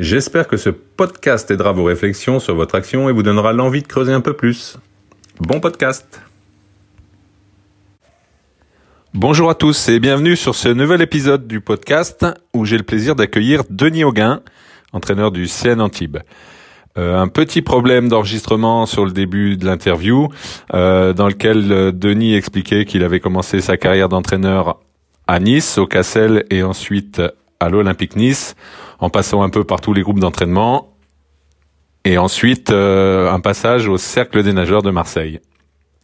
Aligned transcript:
J'espère 0.00 0.48
que 0.48 0.56
ce 0.56 0.70
podcast 0.70 1.50
aidera 1.50 1.72
vos 1.72 1.84
réflexions 1.84 2.40
sur 2.40 2.54
votre 2.54 2.74
action 2.74 3.10
et 3.10 3.12
vous 3.12 3.22
donnera 3.22 3.52
l'envie 3.52 3.82
de 3.82 3.86
creuser 3.86 4.14
un 4.14 4.22
peu 4.22 4.32
plus. 4.32 4.78
Bon 5.40 5.60
podcast 5.60 6.22
Bonjour 9.12 9.50
à 9.50 9.54
tous 9.54 9.90
et 9.90 10.00
bienvenue 10.00 10.36
sur 10.36 10.54
ce 10.54 10.70
nouvel 10.70 11.02
épisode 11.02 11.46
du 11.46 11.60
podcast 11.60 12.24
où 12.54 12.64
j'ai 12.64 12.78
le 12.78 12.82
plaisir 12.82 13.14
d'accueillir 13.14 13.64
Denis 13.68 14.04
Auguin, 14.04 14.40
entraîneur 14.94 15.32
du 15.32 15.46
CN 15.46 15.82
Antibes. 15.82 16.20
Euh, 16.96 17.18
un 17.18 17.28
petit 17.28 17.60
problème 17.60 18.08
d'enregistrement 18.08 18.86
sur 18.86 19.04
le 19.04 19.12
début 19.12 19.58
de 19.58 19.66
l'interview, 19.66 20.28
euh, 20.72 21.12
dans 21.12 21.28
lequel 21.28 21.70
euh, 21.70 21.92
Denis 21.92 22.34
expliquait 22.34 22.86
qu'il 22.86 23.04
avait 23.04 23.20
commencé 23.20 23.60
sa 23.60 23.76
carrière 23.76 24.08
d'entraîneur 24.08 24.80
à 25.26 25.40
Nice, 25.40 25.76
au 25.76 25.86
Cassel 25.86 26.46
et 26.48 26.62
ensuite 26.62 27.20
à 27.60 27.68
l'Olympique 27.68 28.16
Nice 28.16 28.56
en 28.98 29.10
passant 29.10 29.42
un 29.42 29.50
peu 29.50 29.64
par 29.64 29.80
tous 29.80 29.92
les 29.92 30.02
groupes 30.02 30.18
d'entraînement. 30.18 30.88
Et 32.04 32.16
ensuite, 32.16 32.70
euh, 32.70 33.30
un 33.30 33.40
passage 33.40 33.86
au 33.86 33.98
Cercle 33.98 34.42
des 34.42 34.54
nageurs 34.54 34.82
de 34.82 34.90
Marseille. 34.90 35.40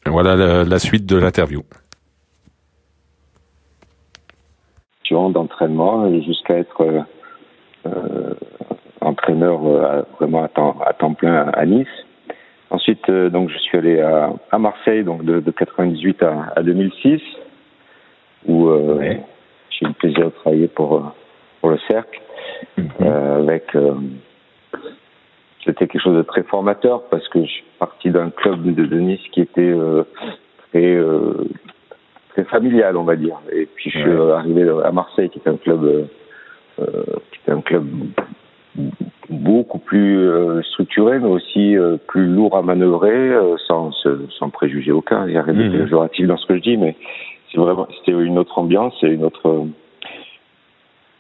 Voilà 0.05 0.37
la, 0.65 0.79
suite 0.79 1.07
de 1.07 1.17
l'interview. 1.17 1.63
d'entraînement 5.11 6.13
jusqu'à 6.23 6.59
être 6.59 6.83
euh, 6.83 7.01
euh, 7.87 8.35
entraîneur 9.01 9.61
vraiment 10.19 10.45
à 10.45 10.49
temps, 10.49 10.77
à 10.85 10.93
temps, 10.93 11.15
plein 11.15 11.49
à 11.55 11.65
Nice. 11.65 11.89
Ensuite, 12.71 13.11
donc 13.11 13.49
je 13.49 13.59
suis 13.59 13.79
allé 13.79 14.01
à, 14.01 14.33
à 14.51 14.59
Marseille 14.59 15.05
donc 15.05 15.25
de, 15.25 15.41
de 15.41 15.51
98 15.51 16.23
à, 16.23 16.53
à, 16.57 16.63
2006 16.63 17.21
où 18.47 18.69
j'ai 19.01 19.87
eu 19.87 19.89
le 19.89 19.93
plaisir 19.95 20.27
de 20.27 20.31
travailler 20.31 20.69
pour 20.69 21.13
pour 21.67 21.73
le 21.73 21.79
cercle. 21.89 22.21
Mhm. 22.79 22.89
Euh, 23.01 23.41
avec 23.41 23.75
euh, 23.75 23.95
c'était 25.65 25.89
quelque 25.89 26.01
chose 26.01 26.17
de 26.17 26.23
très 26.23 26.45
formateur 26.45 27.03
parce 27.11 27.27
que 27.29 27.41
je 27.41 27.51
suis 27.51 27.65
parti 27.81 28.11
d'un 28.11 28.31
club 28.31 28.63
de, 28.63 29.01
Nice 29.01 29.21
qui 29.33 29.41
était 29.41 29.63
euh, 29.63 30.05
très 30.71 30.97
très 32.31 32.45
familial, 32.45 32.97
on 32.97 33.03
va 33.03 33.17
dire. 33.17 33.39
Et 33.53 33.67
puis 33.67 33.91
je 33.91 33.99
suis 33.99 34.13
arrivé 34.33 34.63
à 34.85 34.93
Marseille, 34.93 35.29
qui 35.29 35.41
est 35.41 35.49
un 35.49 35.57
club 35.57 36.07
qui 36.79 37.41
était 37.43 37.53
un 37.53 37.63
club 37.63 37.85
beaucoup 39.29 39.81
plus 39.81 40.31
structuré, 40.71 41.19
mais 41.19 41.29
aussi 41.29 41.75
plus 42.07 42.27
lourd 42.27 42.57
à 42.57 42.63
manœuvrer, 42.63 43.33
sans, 43.67 43.91
sans 44.39 44.51
préjuger 44.51 44.93
aucun. 44.93 45.27
Il 45.27 45.33
n'y 45.33 45.39
a 45.39 45.43
rien 45.43 45.55
de 45.55 45.65
mhm. 45.65 45.79
péjoratif 45.81 46.29
dans 46.29 46.37
ce 46.37 46.47
que 46.47 46.57
je 46.57 46.63
dis, 46.63 46.77
mais 46.77 46.95
c'est 47.51 47.59
vraiment 47.59 47.89
c'était 47.99 48.13
une 48.13 48.39
autre 48.39 48.57
ambiance 48.57 48.95
et 49.03 49.09
une 49.09 49.25
autre 49.25 49.67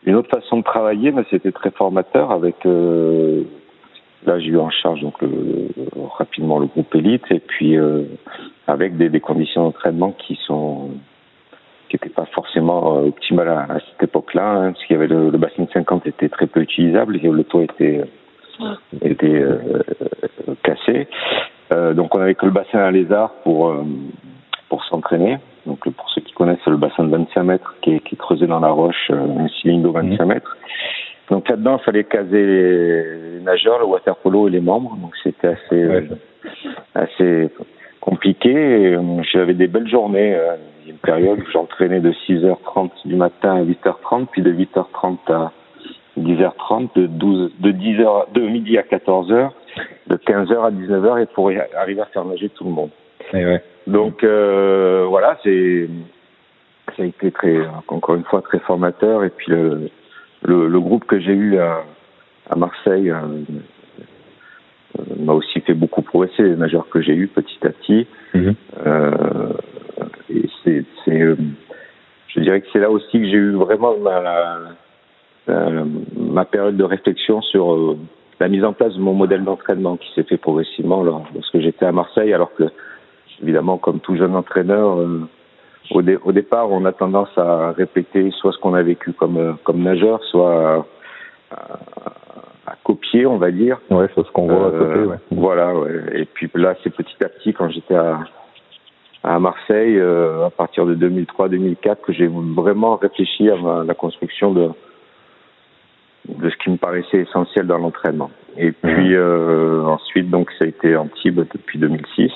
une 0.06 0.14
autre 0.14 0.30
façon 0.30 0.58
de 0.58 0.62
travailler, 0.62 1.10
mais 1.10 1.24
c'était 1.30 1.52
très 1.52 1.72
formateur 1.72 2.30
avec. 2.30 2.64
Euh, 2.64 3.42
là, 4.24 4.38
j'ai 4.38 4.46
eu 4.46 4.58
en 4.58 4.70
charge 4.70 5.00
donc 5.02 5.14
rapidement 6.16 6.58
le 6.58 6.66
groupe 6.66 6.94
élite 6.94 7.24
et 7.30 7.40
puis 7.40 7.76
euh, 7.76 8.04
avec 8.66 8.96
des, 8.96 9.08
des 9.08 9.20
conditions 9.20 9.64
d'entraînement 9.64 10.12
qui 10.12 10.38
sont 10.46 10.90
qui 11.88 11.96
n'étaient 11.96 12.14
pas 12.14 12.26
forcément 12.26 12.98
euh, 12.98 13.08
optimales 13.08 13.48
à, 13.48 13.78
cette 13.78 14.08
époque-là, 14.08 14.48
hein, 14.48 14.72
parce 14.72 14.84
qu'il 14.86 14.94
y 14.94 14.96
avait 14.96 15.06
le, 15.06 15.30
bassin 15.30 15.64
de 15.64 15.70
50 15.72 16.06
était 16.06 16.28
très 16.28 16.46
peu 16.46 16.60
utilisable 16.60 17.16
et 17.16 17.28
le 17.28 17.44
toit 17.44 17.64
était 17.64 18.04
était 19.02 19.44
cassé. 20.62 21.08
donc 21.94 22.14
on 22.14 22.20
avait 22.20 22.34
que 22.34 22.46
le 22.46 22.52
bassin 22.52 22.78
à 22.78 22.90
lézard 22.90 23.32
pour 23.42 23.74
pour 24.68 24.84
s'entraîner. 24.84 25.38
Donc 25.66 25.80
pour 25.90 26.10
ceux 26.10 26.20
qui 26.20 26.32
connaissent 26.32 26.64
le 26.66 26.76
bassin 26.76 27.04
de 27.04 27.10
25 27.10 27.42
mètres 27.42 27.74
qui 27.82 27.94
est, 27.94 28.00
qui 28.00 28.14
est 28.14 28.18
creusé 28.18 28.46
dans 28.46 28.60
la 28.60 28.70
roche, 28.70 29.10
euh, 29.10 29.38
un 29.38 29.48
cylindre 29.48 29.88
de 29.88 29.92
25 29.92 30.22
mhm. 30.22 30.28
mètres. 30.28 30.56
Donc 31.28 31.48
là-dedans, 31.48 31.78
il 31.80 31.84
fallait 31.84 32.04
caser 32.04 32.46
les 32.46 33.40
nageurs, 33.40 33.80
le 33.80 33.86
water 33.86 34.14
polo 34.16 34.46
et 34.46 34.50
les 34.52 34.60
membres. 34.60 34.96
Donc 35.00 35.12
c'était 35.22 35.48
assez 35.48 35.82
euh, 35.82 36.02
assez 36.94 37.50
compliqué. 38.00 38.54
Euh, 38.54 39.00
j'avais 39.32 39.54
des 39.54 39.66
belles 39.66 39.88
journées. 39.88 40.38
Il 40.82 40.88
y 40.88 40.90
a 40.90 40.92
une 40.92 40.98
période 40.98 41.40
où 41.40 41.50
j'entraînais 41.50 42.00
de 42.00 42.12
6h30 42.12 42.90
du 43.04 43.16
matin 43.16 43.56
à 43.56 43.64
8h30, 43.64 44.26
puis 44.30 44.42
de 44.42 44.52
8h30 44.52 45.16
à 45.32 45.52
10h30, 46.16 46.90
de 46.94 47.06
12, 47.06 47.52
de 47.58 47.72
10h, 47.72 48.32
de 48.32 48.40
midi 48.42 48.78
à 48.78 48.82
14h, 48.82 49.50
de 50.06 50.16
15h 50.16 50.64
à 50.64 50.70
19h, 50.70 51.22
et 51.22 51.26
pour 51.26 51.50
arriver 51.76 52.00
à 52.00 52.06
faire 52.06 52.24
nager 52.24 52.48
tout 52.50 52.64
le 52.64 52.70
monde. 52.70 52.90
Ouais. 53.32 53.62
Donc 53.86 54.24
euh, 54.24 55.06
voilà, 55.08 55.38
c'est 55.42 55.88
ça 56.96 57.02
a 57.02 57.06
été 57.06 57.30
très 57.30 57.66
encore 57.88 58.14
une 58.14 58.24
fois 58.24 58.42
très 58.42 58.58
formateur 58.60 59.24
et 59.24 59.30
puis 59.30 59.46
le 59.48 59.90
le, 60.42 60.68
le 60.68 60.80
groupe 60.80 61.04
que 61.06 61.18
j'ai 61.18 61.32
eu 61.32 61.58
à, 61.58 61.84
à 62.50 62.56
Marseille 62.56 63.10
euh, 63.10 63.16
euh 64.98 65.02
m'a 65.18 65.32
aussi 65.32 65.60
fait 65.60 65.74
beaucoup 65.74 66.02
progresser 66.02 66.42
les 66.42 66.56
nageurs 66.56 66.88
que 66.88 67.00
j'ai 67.00 67.14
eu 67.14 67.26
petit 67.26 67.58
à 67.62 67.70
petit 67.70 68.06
mhm. 68.34 68.54
euh, 68.86 69.52
et 70.30 70.48
c'est 70.64 70.84
c'est 71.04 71.20
je 72.28 72.40
dirais 72.40 72.60
que 72.60 72.66
c'est 72.72 72.78
là 72.78 72.90
aussi 72.90 73.12
que 73.12 73.24
j'ai 73.24 73.36
eu 73.36 73.52
vraiment 73.52 73.96
ma 73.98 74.58
ma 76.16 76.44
période 76.44 76.76
de 76.76 76.84
réflexion 76.84 77.40
sur 77.42 77.96
la 78.40 78.48
mise 78.48 78.64
en 78.64 78.72
place 78.72 78.94
de 78.94 79.00
mon 79.00 79.14
modèle 79.14 79.44
d'entraînement 79.44 79.96
qui 79.96 80.12
s'est 80.14 80.24
fait 80.24 80.36
progressivement 80.36 81.02
lorsque 81.02 81.58
j'étais 81.60 81.86
à 81.86 81.92
Marseille 81.92 82.32
alors 82.32 82.54
que 82.54 82.64
évidemment, 83.42 83.78
comme 83.78 84.00
tout 84.00 84.16
jeune 84.16 84.34
entraîneur, 84.34 84.98
euh, 84.98 85.28
au, 85.90 86.00
au, 86.00 86.32
départ, 86.32 86.70
on 86.70 86.84
a 86.84 86.92
tendance 86.92 87.36
à 87.36 87.72
répéter 87.72 88.30
soit 88.32 88.52
ce 88.52 88.58
qu'on 88.58 88.74
a 88.74 88.82
vécu 88.82 89.12
comme, 89.12 89.36
euh, 89.36 89.52
comme 89.64 89.82
nageur, 89.82 90.22
soit 90.24 90.84
à, 91.50 91.56
à, 92.66 92.74
copier, 92.84 93.26
on 93.26 93.38
va 93.38 93.50
dire. 93.50 93.78
Ouais, 93.90 94.06
c'est 94.14 94.24
ce 94.24 94.30
qu'on 94.32 94.46
voit 94.46 94.68
à 94.68 94.70
côté. 94.70 94.98
Euh, 94.98 95.06
ouais. 95.06 95.16
Voilà, 95.30 95.74
ouais. 95.74 95.90
Et 96.14 96.24
puis 96.24 96.50
là, 96.54 96.74
c'est 96.82 96.90
petit 96.90 97.22
à 97.24 97.28
petit, 97.28 97.52
quand 97.52 97.68
j'étais 97.70 97.94
à, 97.94 98.20
à 99.22 99.38
Marseille, 99.38 100.00
à 100.00 100.50
partir 100.50 100.86
de 100.86 100.94
2003-2004, 100.94 101.96
que 102.02 102.12
j'ai 102.12 102.28
vraiment 102.28 102.96
réfléchi 102.96 103.48
à, 103.50 103.84
la 103.84 103.94
construction 103.94 104.52
de 104.52 104.70
de 106.28 106.50
ce 106.50 106.56
qui 106.56 106.70
me 106.70 106.76
paraissait 106.76 107.18
essentiel 107.18 107.66
dans 107.66 107.78
l'entraînement. 107.78 108.30
Et 108.56 108.72
puis 108.72 109.14
euh, 109.14 109.82
ensuite, 109.84 110.30
donc 110.30 110.50
ça 110.58 110.64
a 110.64 110.68
été 110.68 110.96
Antibes 110.96 111.44
depuis 111.52 111.78
2006 111.78 112.32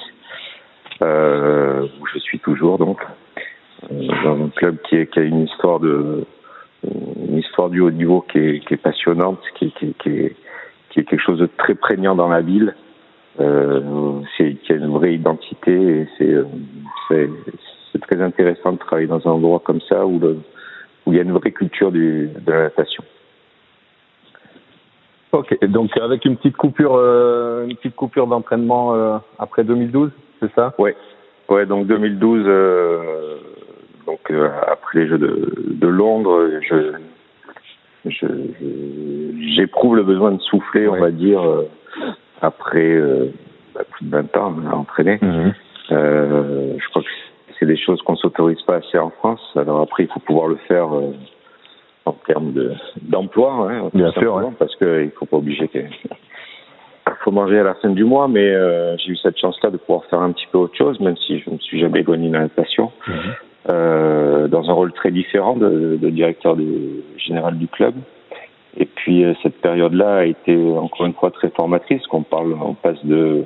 euh, 1.02 1.86
où 2.00 2.06
je 2.06 2.18
suis 2.18 2.38
toujours 2.40 2.78
donc 2.78 3.00
euh, 3.90 4.08
dans 4.24 4.44
un 4.44 4.48
club 4.50 4.76
qui, 4.88 4.96
est, 4.96 5.06
qui 5.06 5.18
a 5.18 5.22
une 5.22 5.44
histoire 5.44 5.80
de 5.80 6.24
une 6.82 7.36
histoire 7.36 7.68
du 7.68 7.80
haut 7.80 7.90
niveau 7.90 8.22
qui 8.22 8.38
est, 8.38 8.66
qui 8.66 8.74
est 8.74 8.78
passionnante, 8.78 9.40
qui, 9.58 9.70
qui, 9.72 9.94
qui, 9.98 10.08
est, 10.08 10.36
qui 10.88 11.00
est 11.00 11.04
quelque 11.04 11.22
chose 11.22 11.38
de 11.38 11.48
très 11.58 11.74
prégnant 11.74 12.14
dans 12.14 12.28
la 12.28 12.40
ville. 12.40 12.74
Euh, 13.38 14.20
c'est 14.36 14.54
qui 14.54 14.72
a 14.72 14.76
une 14.76 14.90
vraie 14.90 15.14
identité 15.14 15.72
et 15.72 16.08
c'est 16.18 16.34
c'est 17.92 18.00
très 18.00 18.20
intéressant 18.20 18.72
de 18.72 18.78
travailler 18.78 19.06
dans 19.06 19.26
un 19.26 19.32
endroit 19.32 19.60
comme 19.60 19.80
ça 19.82 20.06
où 20.06 20.18
le 20.18 20.38
où 21.06 21.12
il 21.12 21.16
y 21.16 21.18
a 21.18 21.22
une 21.22 21.32
vraie 21.32 21.52
culture 21.52 21.92
du, 21.92 22.28
de 22.28 22.52
la 22.52 22.62
natation. 22.64 23.02
Ok, 25.32 25.64
donc 25.66 25.96
avec 25.96 26.24
une 26.24 26.36
petite 26.36 26.56
coupure, 26.56 26.96
euh, 26.96 27.66
une 27.66 27.76
petite 27.76 27.94
coupure 27.94 28.26
d'entraînement 28.26 28.94
euh, 28.94 29.18
après 29.38 29.62
2012 29.64 30.10
c'est 30.40 30.52
ça? 30.54 30.74
Ouais. 30.78 30.96
Ouais, 31.48 31.66
donc 31.66 31.86
2012, 31.86 32.44
euh, 32.46 33.36
donc 34.06 34.30
euh, 34.30 34.48
après 34.68 35.00
les 35.00 35.08
Jeux 35.08 35.18
de, 35.18 35.52
de 35.56 35.86
Londres, 35.86 36.48
je 36.62 36.92
j'éprouve 38.06 39.96
le 39.96 40.02
besoin 40.02 40.32
de 40.32 40.40
souffler, 40.40 40.88
on 40.88 40.98
va 40.98 41.10
dire, 41.10 41.42
euh, 41.42 41.68
après 42.40 42.94
euh, 42.94 43.26
bah, 43.74 43.82
plus 43.90 44.06
de 44.06 44.10
20 44.10 44.36
ans 44.38 44.54
à 44.70 44.76
entraîner. 44.76 45.20
Euh, 45.92 46.74
je 46.78 46.88
crois 46.88 47.02
que 47.02 47.08
c'est 47.58 47.66
des 47.66 47.76
choses 47.76 48.00
qu'on 48.02 48.16
s'autorise 48.16 48.62
pas 48.62 48.76
assez 48.76 48.98
en 48.98 49.10
France. 49.10 49.42
Alors 49.56 49.80
après, 49.80 50.04
il 50.04 50.08
faut 50.08 50.20
pouvoir 50.20 50.46
le 50.46 50.56
faire 50.68 50.88
en 52.06 52.12
termes 52.12 52.52
de 52.52 52.72
d'emploi, 53.02 53.68
hein, 53.70 53.90
bien 53.92 54.10
sûr, 54.12 54.52
parce 54.58 54.74
qu'il 54.76 55.10
faut 55.18 55.26
pas 55.26 55.36
obliger 55.36 55.68
que 55.68 55.80
faut 57.24 57.30
manger 57.30 57.58
à 57.58 57.64
la 57.64 57.74
fin 57.74 57.90
du 57.90 58.04
mois, 58.04 58.28
mais 58.28 58.48
euh, 58.48 58.96
j'ai 58.96 59.12
eu 59.12 59.16
cette 59.16 59.38
chance-là 59.38 59.70
de 59.70 59.76
pouvoir 59.76 60.04
faire 60.06 60.20
un 60.20 60.32
petit 60.32 60.46
peu 60.50 60.58
autre 60.58 60.76
chose, 60.76 60.98
même 61.00 61.16
si 61.16 61.38
je 61.40 61.50
ne 61.50 61.54
me 61.56 61.60
suis 61.60 61.78
jamais 61.78 62.00
éloigné 62.00 62.28
de 62.28 62.32
la 62.32 62.40
natation, 62.40 62.92
mhm. 63.06 63.14
euh, 63.70 64.48
dans 64.48 64.70
un 64.70 64.72
rôle 64.72 64.92
très 64.92 65.10
différent 65.10 65.56
de, 65.56 65.98
de 66.00 66.10
directeur 66.10 66.56
général 67.18 67.58
du 67.58 67.68
club. 67.68 67.94
Et 68.76 68.86
puis 68.86 69.24
puis 69.24 69.36
cette 69.42 69.60
période-là 69.60 70.18
a 70.18 70.24
été 70.24 70.56
encore 70.56 71.06
une 71.06 71.14
fois 71.14 71.30
très 71.30 71.50
formatrice. 71.50 72.06
Qu'on 72.06 72.22
parle, 72.22 72.54
on 72.62 72.74
passe 72.74 73.04
de 73.04 73.44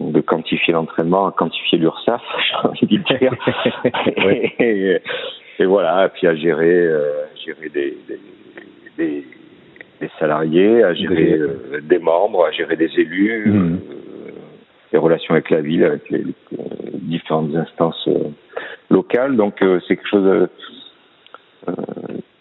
de 0.00 0.20
quantifier 0.20 0.72
l'entraînement 0.72 1.26
à 1.26 1.32
quantifier 1.32 1.78
l'URSAF, 1.78 2.22
j'ai 2.48 2.68
envie 2.68 2.98
de 2.98 3.18
dire. 3.18 3.34
et, 4.58 5.00
et, 5.58 5.64
voilà, 5.64 6.06
et 6.06 6.08
puis 6.10 6.26
à 6.26 6.34
gérer, 6.34 6.88
gérer 7.44 7.68
des, 7.68 7.98
des, 8.08 8.20
des, 8.98 9.26
des, 10.00 10.10
salariés, 10.18 10.82
à 10.82 10.94
gérer 10.94 11.40
des 11.82 11.98
membres, 11.98 12.44
à 12.44 12.50
gérer 12.50 12.76
des 12.76 12.90
élus, 12.98 13.46
mmh. 13.46 13.78
les 14.92 14.98
relations 14.98 15.34
avec 15.34 15.50
la 15.50 15.60
ville, 15.60 15.84
avec 15.84 16.08
les, 16.10 16.24
différentes 16.94 17.54
instances 17.54 18.08
locales. 18.90 19.36
Donc 19.36 19.54
c'est 19.60 19.96
quelque 19.96 20.08
chose 20.08 20.48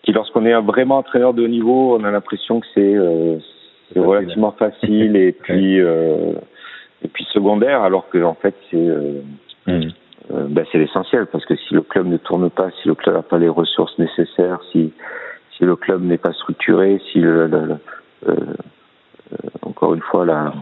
qui, 0.05 0.11
lorsqu'on 0.11 0.45
est 0.45 0.53
vraiment 0.61 0.97
entraîneur 0.99 1.33
de 1.33 1.43
haut 1.43 1.47
niveau, 1.47 1.97
on 1.99 2.03
a 2.03 2.11
l'impression 2.11 2.59
que 2.59 2.67
c'est 2.75 2.95
euh, 2.95 3.37
relativement 3.95 4.51
facile 4.51 5.15
et 5.15 5.31
puis 5.43 5.81
euh, 5.81 6.33
et 7.03 7.07
puis 7.07 7.25
secondaire, 7.33 7.81
alors 7.81 8.07
que 8.09 8.23
en 8.23 8.35
fait 8.35 8.55
c'est 8.69 8.77
euh. 8.77 9.21
Ben, 10.55 10.65
c'est 10.71 10.77
l'essentiel 10.77 11.27
parce 11.27 11.45
que 11.45 11.55
si 11.55 11.73
le 11.73 11.81
club 11.81 12.07
ne 12.07 12.17
tourne 12.17 12.49
pas, 12.49 12.69
si 12.81 12.87
le 12.87 12.95
club 12.95 13.15
n'a 13.15 13.23
pas 13.23 13.37
les 13.37 13.49
ressources 13.49 13.97
nécessaires, 13.99 14.59
si 14.71 14.93
si 15.57 15.63
le 15.65 15.75
club 15.75 16.01
n'est 16.01 16.17
pas 16.17 16.33
structuré, 16.33 17.01
si 17.11 17.19
le, 17.19 17.77
encore 19.61 19.93
une 19.93 20.01
fois 20.01 20.25
la 20.25 20.53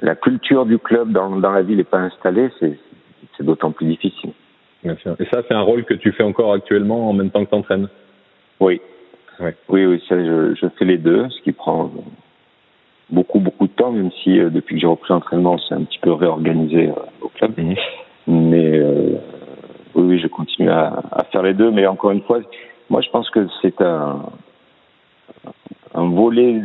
la 0.00 0.14
culture 0.14 0.64
du 0.64 0.78
club 0.78 1.12
dans, 1.12 1.36
dans 1.36 1.52
la 1.52 1.62
ville 1.62 1.76
n'est 1.76 1.84
pas 1.84 2.00
installée, 2.00 2.50
c'est 2.58 2.78
c'est 3.36 3.44
d'autant 3.44 3.72
plus 3.72 3.86
difficile. 3.86 4.32
Bien 4.82 4.96
sûr. 4.96 5.16
Et 5.20 5.26
ça, 5.26 5.42
c'est 5.46 5.54
un 5.54 5.60
rôle 5.60 5.84
que 5.84 5.94
tu 5.94 6.12
fais 6.12 6.22
encore 6.22 6.52
actuellement 6.52 7.10
en 7.10 7.12
même 7.12 7.30
temps 7.30 7.44
que 7.44 7.50
tu 7.50 7.56
entraînes 7.56 7.88
Oui. 8.60 8.80
Oui, 9.40 9.86
oui, 9.86 10.02
ça, 10.08 10.16
je, 10.18 10.54
je, 10.54 10.66
fais 10.78 10.84
les 10.84 10.98
deux, 10.98 11.28
ce 11.28 11.40
qui 11.42 11.52
prend 11.52 11.92
beaucoup, 13.08 13.38
beaucoup 13.38 13.68
de 13.68 13.72
temps, 13.72 13.92
même 13.92 14.10
si 14.22 14.38
euh, 14.40 14.50
depuis 14.50 14.74
que 14.74 14.80
j'ai 14.80 14.86
repris 14.86 15.12
l'entraînement, 15.12 15.58
c'est 15.58 15.74
un 15.74 15.84
petit 15.84 15.98
peu 16.00 16.12
réorganisé 16.12 16.88
euh, 16.88 16.94
au 17.20 17.28
club. 17.28 17.52
Mhm. 17.56 17.76
Mais 18.28 18.78
euh, 18.78 19.16
oui, 19.94 20.04
oui, 20.04 20.20
je 20.20 20.28
continue 20.28 20.70
à, 20.70 21.02
à, 21.12 21.24
faire 21.24 21.42
les 21.42 21.54
deux. 21.54 21.70
Mais 21.70 21.86
encore 21.86 22.10
une 22.10 22.22
fois, 22.22 22.40
moi, 22.90 23.00
je 23.00 23.08
pense 23.10 23.28
que 23.30 23.46
c'est 23.62 23.80
un, 23.80 24.26
un 25.94 26.08
volet, 26.10 26.60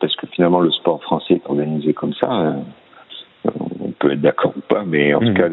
parce 0.00 0.14
que 0.16 0.26
finalement, 0.26 0.60
le 0.60 0.70
sport 0.72 1.02
français 1.02 1.34
est 1.34 1.46
organisé 1.48 1.94
comme 1.94 2.14
ça. 2.14 2.56
on 3.44 3.90
peut 3.98 4.12
être 4.12 4.20
d'accord 4.20 4.52
ou 4.56 4.60
pas, 4.60 4.84
mais 4.84 5.14
en 5.14 5.20
tout 5.20 5.26
mhm. 5.26 5.34
cas, 5.34 5.48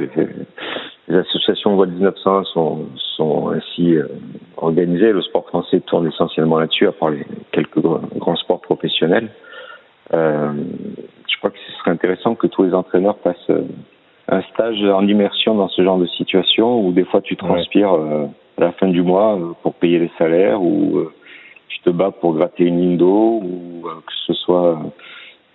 les 1.08 1.18
associations 1.18 1.76
voix 1.76 1.86
1900 1.88 2.46
sont, 2.46 2.86
sont 3.18 3.50
ainsi 3.50 3.96
euh, 3.96 4.08
organisées. 4.58 5.12
Le 5.12 5.22
sport 5.22 5.48
français 5.48 5.80
tourne 5.82 6.08
essentiellement 6.08 6.60
là-dessus, 6.60 6.88
à 6.88 6.92
part 6.92 7.12
les 7.12 7.26
quelques 7.52 7.80
grands 7.80 8.36
sports 8.36 8.62
professionnels. 8.62 9.30
Euh, 10.14 10.52
je 11.30 11.38
crois 11.38 11.52
que 11.52 11.58
ce 11.68 11.72
serait 11.80 11.92
intéressant 11.92 12.36
que 12.36 12.48
tous 12.48 12.64
les 12.64 12.74
entraîneurs 12.74 13.18
passent 13.18 13.50
euh, 13.50 13.64
un 14.32 14.42
stage 14.54 14.84
en 14.84 15.08
immersion 15.08 15.56
dans 15.56 15.68
ce 15.68 15.84
genre 15.84 15.98
de 15.98 16.08
situation 16.08 16.86
où 16.86 16.92
des 16.92 17.04
fois 17.06 17.22
tu 17.22 17.36
transpires 17.36 17.94
euh, 17.94 18.26
à 18.58 18.62
la 18.62 18.72
fin 18.74 18.88
du 18.88 19.02
mois 19.02 19.38
pour 19.62 19.76
payer 19.76 20.00
les 20.00 20.12
salaires 20.18 20.62
ou 20.62 21.06
tu 21.68 21.80
te 21.82 21.90
bats 21.90 22.12
pour 22.12 22.34
gratter 22.36 22.64
une 22.66 22.80
ligne 22.80 22.98
d'eau 22.98 23.42
ou 23.44 23.82
que 23.84 24.14
ce 24.28 24.34
soit 24.34 24.80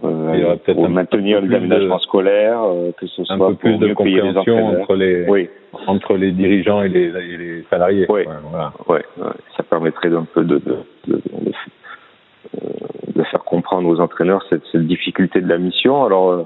euh, 0.05 0.57
pour 0.67 0.91
maintenir 0.91 1.41
les 1.41 1.55
aménagements 1.55 1.99
scolaires, 2.01 2.61
euh, 2.65 2.93
que 2.99 3.07
ce 3.07 3.25
soit 3.25 3.35
un 3.35 3.39
peu 3.39 3.55
plus 3.55 3.79
de 3.79 3.95
compréhension 3.95 4.67
entre 4.67 4.95
les 4.95 5.27
oui. 5.27 5.49
entre 5.87 6.19
les 6.19 6.33
dirigeants 6.33 6.83
et 6.83 6.91
les, 6.91 7.09
les 7.11 7.65
salariés. 7.71 8.05
Oui, 8.11 8.25
voilà. 8.51 8.73
ouais, 8.89 9.03
ça 9.57 9.63
permettrait 9.63 10.11
d'un 10.11 10.25
peu 10.25 10.45
de, 10.45 10.59
de, 10.59 10.77
de, 11.07 11.23
de, 13.15 13.23
faire 13.23 13.43
comprendre 13.45 13.89
aux 13.89 13.99
entraîneurs 13.99 14.45
cette, 14.51 14.67
cette 14.71 14.87
difficulté 14.87 15.41
de 15.41 15.49
la 15.49 15.57
mission. 15.57 16.05
Alors, 16.05 16.31
euh, 16.31 16.43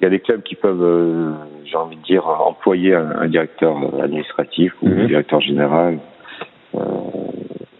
il 0.00 0.04
y 0.04 0.06
a 0.06 0.10
des 0.10 0.20
clubs 0.20 0.42
qui 0.42 0.54
peuvent, 0.54 0.82
euh, 0.82 1.32
j'ai 1.64 1.76
envie 1.76 1.96
de 1.96 2.02
dire, 2.02 2.26
employer 2.26 2.94
un, 2.94 3.10
un 3.20 3.28
directeur 3.28 3.76
administratif 4.02 4.72
ou 4.82 4.88
un 4.88 4.90
mhm. 4.90 5.06
directeur 5.06 5.40
général. 5.40 5.98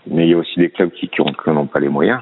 mais 0.06 0.26
il 0.26 0.31
y 0.31 0.35
a 0.35 0.38
aussi 0.38 0.59
des 0.59 0.70
clubs 0.70 0.91
qui 0.91 1.11
n'ont 1.47 1.67
pas 1.67 1.81
les 1.81 1.88
moyens. 1.88 2.20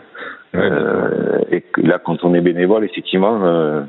Euh, 0.55 1.41
et 1.51 1.63
là, 1.79 1.99
quand 1.99 2.25
on 2.25 2.35
est 2.35 2.41
bénévole, 2.41 2.85
effectivement, 2.85 3.41
euh, 3.43 3.83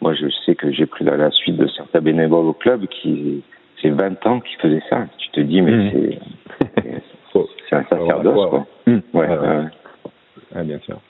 moi, 0.00 0.14
je 0.14 0.26
sais 0.44 0.54
que 0.54 0.72
j'ai 0.72 0.86
pris 0.86 1.04
la, 1.04 1.16
la, 1.16 1.30
suite 1.30 1.56
de 1.56 1.66
certains 1.68 2.00
bénévoles 2.00 2.46
au 2.46 2.52
club 2.52 2.86
qui, 2.86 3.42
c'est 3.80 3.90
20 3.90 4.26
ans 4.26 4.40
qu'ils 4.40 4.58
faisaient 4.58 4.82
ça. 4.88 5.06
Tu 5.18 5.30
te 5.30 5.40
dis, 5.40 5.60
mais 5.60 5.72
mmh. 5.72 5.90
c'est, 5.92 6.92
c'est 7.68 7.76
un 7.76 7.84
sacerdoce, 7.84 8.50
quoi. 8.50 8.66
Mmh. 8.86 8.98
Ouais, 9.14 9.28
ouais. 9.28 10.64
bien 10.64 10.78
sûr. 10.80 11.00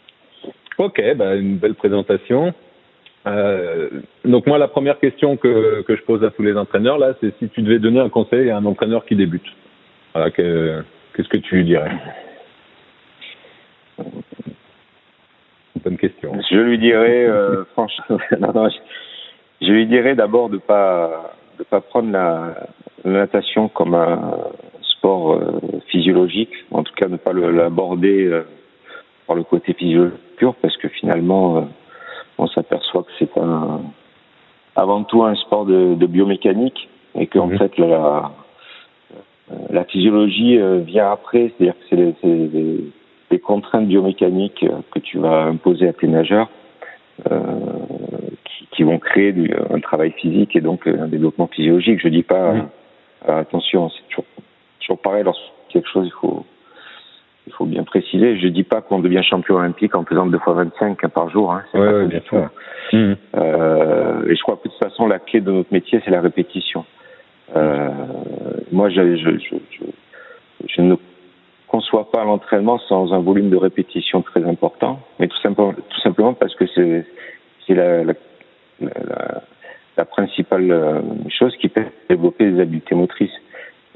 Ok, 0.78 1.00
bah, 1.16 1.36
une 1.36 1.56
belle 1.56 1.74
présentation. 1.74 2.52
Euh, 3.26 3.88
donc 4.24 4.46
moi, 4.46 4.58
la 4.58 4.68
première 4.68 4.98
question 4.98 5.36
que, 5.36 5.82
que 5.82 5.96
je 5.96 6.02
pose 6.02 6.24
à 6.24 6.30
tous 6.30 6.42
les 6.42 6.56
entraîneurs 6.56 6.98
là, 6.98 7.14
c'est 7.20 7.32
si 7.38 7.48
tu 7.48 7.62
devais 7.62 7.78
donner 7.78 8.00
un 8.00 8.08
conseil 8.08 8.50
à 8.50 8.56
un 8.56 8.64
entraîneur 8.64 9.04
qui 9.04 9.14
débute. 9.14 9.46
Voilà, 10.14 10.30
qu'est-ce 10.30 11.28
que 11.28 11.38
tu 11.38 11.56
lui 11.56 11.64
dirais? 11.64 11.92
Bonne 15.82 15.96
question. 15.96 16.32
Je 16.50 16.56
lui 16.56 16.78
dirais, 16.78 17.26
euh, 17.26 17.64
franchement, 17.72 18.18
je, 19.60 19.72
lui 19.72 19.86
dirais 19.86 20.14
d'abord 20.14 20.48
de 20.48 20.58
pas 20.58 21.34
de 21.58 21.64
pas 21.64 21.80
prendre 21.80 22.10
la, 22.10 22.54
natation 23.04 23.68
comme 23.68 23.94
un 23.94 24.38
sport 24.82 25.32
euh, 25.32 25.60
physiologique, 25.88 26.52
en 26.70 26.84
tout 26.84 26.94
cas 26.94 27.08
ne 27.08 27.16
pas 27.16 27.32
l'aborder 27.32 28.26
euh, 28.26 28.42
par 29.26 29.34
le 29.34 29.42
côté 29.42 29.72
physiologique 29.72 30.18
pur, 30.36 30.54
parce 30.56 30.76
que 30.76 30.88
finalement, 30.88 31.68
on 32.38 32.46
s'aperçoit 32.46 33.02
que 33.02 33.12
c'est 33.18 33.38
un 33.38 33.80
avant 34.74 35.04
tout 35.04 35.22
un 35.22 35.34
sport 35.34 35.66
de, 35.66 35.94
de 35.94 36.06
biomécanique 36.06 36.88
et 37.14 37.26
qu'en 37.26 37.46
mhm. 37.46 37.58
fait 37.58 37.78
la, 37.78 38.32
la 39.70 39.84
physiologie 39.84 40.58
vient 40.86 41.12
après, 41.12 41.52
c'est-à-dire 41.58 41.74
que 41.74 41.84
c'est 41.90 42.26
les 42.26 42.92
des 43.32 43.38
contraintes 43.38 43.88
biomécaniques 43.88 44.62
euh, 44.62 44.82
que 44.92 44.98
tu 44.98 45.18
vas 45.18 45.44
imposer 45.44 45.88
à 45.88 45.94
tes 45.94 46.06
nageurs 46.06 46.50
euh, 47.30 47.40
qui, 48.44 48.66
qui, 48.70 48.82
vont 48.82 48.98
créer 48.98 49.32
du, 49.32 49.50
un 49.70 49.80
travail 49.80 50.12
physique 50.12 50.54
et 50.54 50.60
donc 50.60 50.86
un 50.86 51.08
développement 51.08 51.46
physiologique. 51.46 51.98
Je 52.00 52.08
dis 52.08 52.22
pas, 52.22 52.54
euh, 52.54 52.60
attention, 53.40 53.88
c'est 53.88 54.06
toujours, 54.08 54.26
toujours 54.80 54.98
pareil, 54.98 55.24
lorsque 55.24 55.42
quelque 55.70 55.88
chose, 55.88 56.06
il 56.06 56.20
faut, 56.20 56.44
il 57.46 57.52
faut 57.52 57.64
bien 57.64 57.84
préciser. 57.84 58.38
Je 58.38 58.48
dis 58.48 58.62
pas 58.62 58.80
qu'on 58.80 59.00
devient 59.00 59.22
champion 59.22 59.56
olympique 59.56 59.94
en 59.94 60.04
faisant 60.04 60.26
deux 60.26 60.38
fois 60.38 60.54
25 60.54 61.06
par 61.08 61.30
jour. 61.30 61.52
Hein, 61.52 61.64
ouais, 61.74 62.06
bien 62.06 62.20
sûr. 62.20 62.48
Mmh. 62.92 63.12
Euh, 63.36 64.28
et 64.28 64.36
je 64.36 64.42
crois 64.42 64.56
que 64.56 64.68
de 64.68 64.72
toute 64.72 64.82
façon, 64.82 65.06
la 65.06 65.18
clé 65.18 65.40
de 65.40 65.50
notre 65.50 65.72
métier, 65.72 66.00
c'est 66.04 66.10
la 66.10 66.20
répétition. 66.20 66.84
Euh, 67.56 67.88
moi, 68.70 68.88
je, 68.90 69.16
je, 69.16 69.30
je, 69.38 69.84
je, 70.68 70.80
ne 70.82 70.94
conçoit 71.66 72.10
pas 72.10 72.24
l'entraînement 72.24 72.78
sans 72.78 73.12
un 73.12 73.20
volume 73.20 73.50
de 73.50 73.56
répétition 73.56 74.22
très 74.22 74.44
important, 74.44 75.00
mais 75.18 75.28
tout 75.28 75.38
simplement, 75.42 75.72
tout 75.72 76.00
simplement 76.00 76.34
parce 76.34 76.54
que 76.54 76.66
c'est 76.74 77.04
c'est 77.66 77.74
la, 77.74 78.04
la, 78.04 78.14
la, 78.80 79.42
la, 79.96 80.04
principale 80.04 80.70
euh, 80.70 81.00
chose 81.28 81.54
qui 81.60 81.68
peut 81.68 81.84
développer 82.08 82.50
des 82.50 82.60
habiletés 82.60 82.94
motrices. 82.94 83.32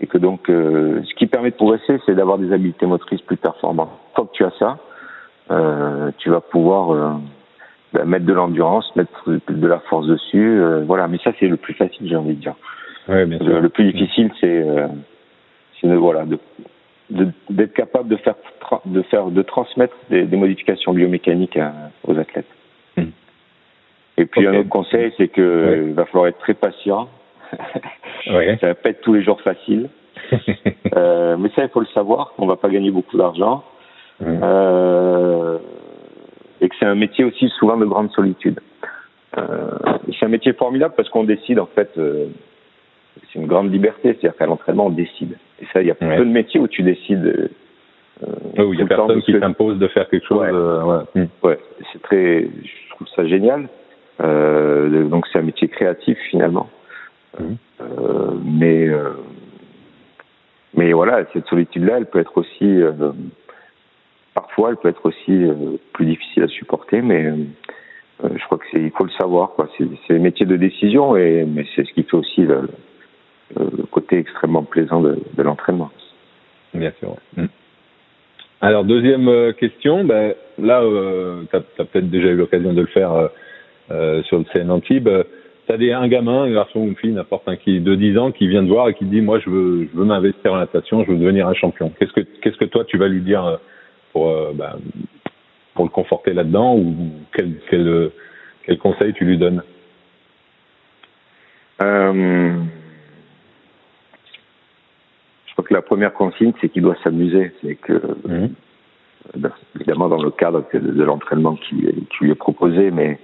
Et 0.01 0.07
que 0.07 0.19
donc, 0.19 0.51
euh, 0.51 1.03
ce 1.05 1.15
qui 1.15 1.27
permet 1.27 1.51
de 1.51 1.57
progresser, 1.57 1.99
c'est 2.05 2.15
d'avoir 2.15 2.39
des 2.39 2.53
habiletés 2.53 2.87
motrices 2.87 3.23
plus 3.23 3.37
performantes. 3.37 3.91
Tant 4.15 4.27
que 4.27 4.33
tu 4.33 4.45
as 4.45 4.53
ça, 4.59 4.79
euh, 5.51 6.11
tu 6.19 6.31
vas 6.31 6.41
pouvoir 6.41 6.91
euh, 6.91 7.13
bah, 7.93 8.05
mettre 8.05 8.27
de 8.27 8.33
l'endurance, 8.33 8.95
mettre 8.97 9.31
de 9.49 9.67
la 9.67 9.79
force 9.81 10.07
dessus. 10.07 10.61
Euh, 10.61 10.85
voilà, 10.85 11.09
mais 11.09 11.19
ça, 11.25 11.33
c'est 11.39 11.49
le 11.49 11.57
plus 11.57 11.75
facile, 11.75 12.09
j'ai 12.09 12.17
envie 12.17 12.35
de 12.35 12.41
dire. 12.41 12.55
Ouais, 13.09 13.25
bien 13.25 13.39
le, 13.39 13.61
le, 13.61 13.69
plus 13.69 13.93
difficile, 13.93 14.31
c'est 14.41 14.67
c'est 15.81 15.95
voilà, 15.95 16.25
de 16.25 16.39
d'être 17.51 17.73
capable 17.73 18.09
de 18.09 18.17
faire 18.17 18.35
de 18.85 19.03
faire 19.03 19.27
de 19.27 19.43
transmettre 19.43 19.95
des, 20.11 20.25
des 20.25 20.37
modifications 20.37 20.93
biomécaniques 20.93 21.59
aux 22.05 22.19
athlètes. 22.19 22.49
Hmm. 22.97 23.11
Et 24.17 24.27
puis 24.27 24.45
un 24.47 24.55
autre 24.59 24.69
conseil, 24.69 25.13
c'est 25.17 25.29
que 25.29 25.85
il 25.87 25.95
va 25.95 26.05
falloir 26.07 26.27
être 26.27 26.39
très 26.39 26.55
patient. 26.55 27.09
ouais. 28.29 28.57
Ça 28.61 28.69
va 28.69 28.75
pas 28.75 28.91
être 28.91 29.01
tous 29.01 29.15
les 29.15 29.23
jours 29.23 29.41
facile. 29.41 29.89
euh, 30.97 31.37
mais 31.39 31.51
ça, 31.51 31.63
il 31.65 31.69
faut 31.69 31.81
le 31.81 31.87
savoir. 31.87 32.33
On 32.39 32.47
va 32.47 32.57
pas 32.57 32.69
gagner 32.69 32.91
beaucoup 32.91 33.17
d'argent. 33.17 33.65
Hmm. 34.21 34.41
Euh, 34.43 35.59
et 36.61 36.69
que 36.69 36.75
c'est 36.79 36.87
un 36.87 36.95
métier 36.95 37.25
aussi 37.25 37.49
souvent 37.59 37.77
de 37.77 37.85
grande 37.85 38.11
solitude. 38.13 38.61
Euh, 39.37 39.43
c'est 40.19 40.25
un 40.25 40.31
métier 40.31 40.55
formidable 40.55 40.95
parce 40.97 41.11
qu'on 41.11 41.25
décide 41.25 41.59
en 41.59 41.67
fait. 41.67 41.91
C'est 41.95 43.39
une 43.39 43.47
grande 43.47 43.71
liberté, 43.71 44.15
c'est-à-dire 44.15 44.37
qu'à 44.37 44.47
l'entraînement 44.47 44.87
on 44.87 44.91
décide. 44.91 45.37
Et 45.61 45.67
ça, 45.73 45.83
il 45.83 45.89
y 45.89 45.91
a 45.91 45.95
peu 45.95 46.07
de 46.07 46.25
métiers 46.25 46.61
où 46.61 46.69
tu 46.69 46.83
décides. 46.83 47.51
Euh, 48.27 48.65
où 48.65 48.73
il 48.73 48.81
y 48.81 48.83
a 48.83 48.87
personne 48.87 49.21
qui 49.21 49.39
t'impose 49.39 49.79
de 49.79 49.89
faire 49.89 50.09
quelque 50.09 50.27
chose. 50.27 50.41
Ouais, 50.41 50.51
euh, 50.51 50.83
ouais. 51.15 51.29
Ouais. 51.43 51.59
c'est 51.93 52.01
très. 52.01 52.45
Je 52.45 52.91
trouve 52.95 53.09
ça 53.15 53.27
génial. 53.27 53.69
Donc 54.19 55.27
c'est 55.31 55.39
un 55.39 55.43
métier 55.43 55.69
créatif 55.69 56.17
finalement. 56.31 56.71
Euh, 57.41 58.31
mais 58.45 58.89
euh, 58.89 59.11
mais 60.75 60.93
voilà, 60.93 61.25
cette 61.33 61.47
solitude-là, 61.47 61.99
elle 61.99 62.07
peut 62.07 62.21
être 62.21 62.37
aussi 62.37 62.81
parfois, 64.35 64.71
elle 64.71 64.77
peut 64.77 64.89
être 64.89 65.07
aussi 65.07 65.47
plus 65.95 66.05
difficile 66.05 66.43
à 66.43 66.49
supporter, 66.49 67.01
mais 67.01 67.33
je 68.23 68.45
crois 68.45 68.59
que 68.59 68.67
c'est, 68.71 68.83
il 68.83 68.91
faut 68.91 69.05
le 69.05 69.11
savoir. 69.19 69.53
C'est, 69.79 70.15
un 70.15 70.19
métier 70.19 70.45
de 70.45 70.57
décision, 70.57 71.17
et 71.17 71.47
mais 71.47 71.67
c'est 71.75 71.87
ce 71.87 71.93
qui 71.95 72.03
fait 72.03 72.17
aussi 72.17 72.43
le, 72.43 72.69
côté 73.91 74.19
extrêmement 74.19 74.65
plaisant 74.65 75.01
de, 75.01 75.43
l'entraînement. 75.43 75.91
Bien 76.75 76.93
sûr. 77.01 77.17
Mm. 77.39 77.47
Alors, 78.61 78.85
deuxième 78.85 79.29
euh, 79.29 79.53
question, 79.53 80.05
ben, 80.05 80.35
là, 80.59 80.81
euh, 80.81 81.43
tu 81.51 81.57
as, 81.57 81.61
peut-être 81.61 82.11
déjà 82.11 82.29
eu 82.29 82.37
l'occasion 82.37 82.73
de 82.73 82.81
le 82.81 82.87
faire 82.87 83.13
euh, 83.13 83.29
euh 83.91 84.23
sur 84.25 84.39
le 84.39 84.45
CN 84.53 84.71
Antibes. 84.71 85.09
Tu 85.67 85.73
as 85.73 85.77
des, 85.77 85.93
un 85.93 86.09
gamin, 86.09 86.45
un 86.45 86.53
garçon 86.53 86.81
ou 86.81 86.85
une 86.85 86.97
fille, 86.97 87.13
n'importe 87.13 87.49
un 87.49 87.57
qui 87.57 87.81
de 87.81 87.95
10 87.95 88.19
ans, 88.19 88.33
qui 88.33 88.47
vient 88.47 88.63
te 88.63 88.69
voir 88.69 88.89
et 88.89 88.95
qui 88.95 89.05
dit 89.05 89.21
Moi, 89.21 89.41
je 89.41 89.51
veux, 89.51 89.89
je 89.93 89.99
veux 89.99 90.05
m'investir 90.05 90.53
en 90.53 90.59
natation, 90.59 91.05
je 91.05 91.13
veux 91.13 91.19
devenir 91.19 91.49
un 91.49 91.55
champion. 91.55 91.93
Qu'est-ce 91.99 92.13
que, 92.13 92.21
qu'est-ce 92.21 92.57
que 92.57 92.65
toi, 92.67 92.85
tu 92.85 92.99
vas 92.99 93.09
lui 93.09 93.21
dire 93.21 93.59
pour, 94.13 94.33
ben, 94.55 94.79
pour 95.75 95.85
le 95.85 95.91
conforter 95.91 96.33
là-dedans 96.35 96.77
ou 96.77 96.95
quel, 97.35 97.55
quel, 97.69 98.11
quel 98.65 98.79
conseil 98.79 99.13
tu 99.15 99.25
lui 99.25 99.39
donnes? 99.39 99.63
Euh 101.83 102.55
crois 105.57 105.65
que 105.65 105.75
la 105.75 105.83
première 105.83 106.13
consigne, 106.13 106.53
c'est 106.61 106.69
qu'il 106.69 106.83
doit 106.83 106.97
s'amuser. 107.03 107.51
C'est 107.63 107.77
que, 107.77 107.95
mhm. 108.29 108.51
euh, 109.37 109.49
évidemment, 109.75 110.09
dans 110.09 110.23
le 110.23 110.31
cadre 110.31 110.65
de, 110.73 111.03
l'entraînement 111.03 111.57
qui, 111.57 111.89
lui 112.21 112.31
est 112.31 112.35
proposé, 112.35 112.91
mais 112.91 113.19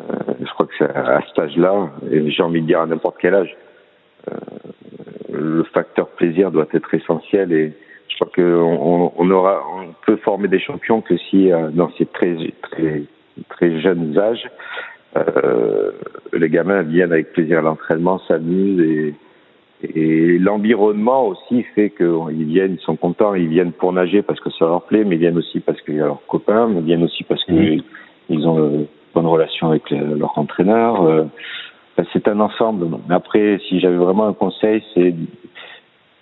euh, 0.00 0.04
c'est 0.80 0.96
à 0.96 1.20
cet 1.28 1.38
âge-là, 1.38 1.90
et 2.10 2.30
j'ai 2.30 2.42
envie 2.42 2.62
de 2.62 2.66
dire 2.66 2.80
à 2.80 2.86
n'importe 2.86 3.16
quel 3.20 3.34
âge, 3.34 3.54
euh, 4.30 4.34
le 5.32 5.62
facteur 5.64 6.08
plaisir 6.08 6.50
doit 6.50 6.66
être 6.72 6.92
essentiel 6.94 7.52
et 7.52 7.72
je 8.08 8.14
crois 8.16 8.30
qu'on 8.34 9.12
on 9.16 9.30
aura, 9.30 9.62
on 9.76 9.94
peut 10.04 10.16
former 10.16 10.48
des 10.48 10.58
champions 10.58 11.00
que 11.00 11.16
si 11.16 11.50
dans 11.72 11.90
ces 11.96 12.06
très 12.06 12.36
très 12.62 13.02
très 13.48 13.80
jeunes 13.80 14.18
âges, 14.18 14.50
les 16.32 16.50
gamins 16.50 16.82
viennent 16.82 17.12
avec 17.12 17.32
plaisir 17.32 17.60
à 17.60 17.62
l'entraînement, 17.62 18.18
s'amusent 18.26 18.80
et 18.80 19.14
et 19.82 20.38
l'environnement 20.38 21.26
aussi 21.26 21.62
fait 21.74 21.90
qu'ils 21.90 22.44
viennent, 22.44 22.74
ils 22.74 22.84
sont 22.84 22.96
contents, 22.96 23.34
ils 23.34 23.48
viennent 23.48 23.72
pour 23.72 23.92
nager 23.92 24.20
parce 24.20 24.38
que 24.40 24.50
ça 24.50 24.66
leur 24.66 24.82
plaît, 24.82 25.04
mais 25.04 25.16
ils 25.16 25.20
viennent 25.20 25.38
aussi 25.38 25.60
parce 25.60 25.80
qu'il 25.82 25.96
y 25.96 26.00
a 26.00 26.06
leurs 26.06 26.24
copains, 26.26 26.68
mais 26.68 26.80
ils 26.80 26.84
viennent 26.84 27.04
aussi 27.04 27.24
parce 27.24 27.42
qu'ils 27.44 27.82
ils 28.28 28.46
ont 28.46 28.86
bonne 29.14 29.26
relation 29.26 29.68
avec 29.68 29.90
leur 29.90 30.36
entraîneur. 30.38 31.02
Euh, 31.02 31.24
c'est 32.12 32.28
un 32.28 32.40
ensemble. 32.40 32.86
Mais 33.08 33.14
après, 33.14 33.60
si 33.68 33.78
j'avais 33.80 33.96
vraiment 33.96 34.26
un 34.26 34.32
conseil, 34.32 34.82
c'est 34.94 35.14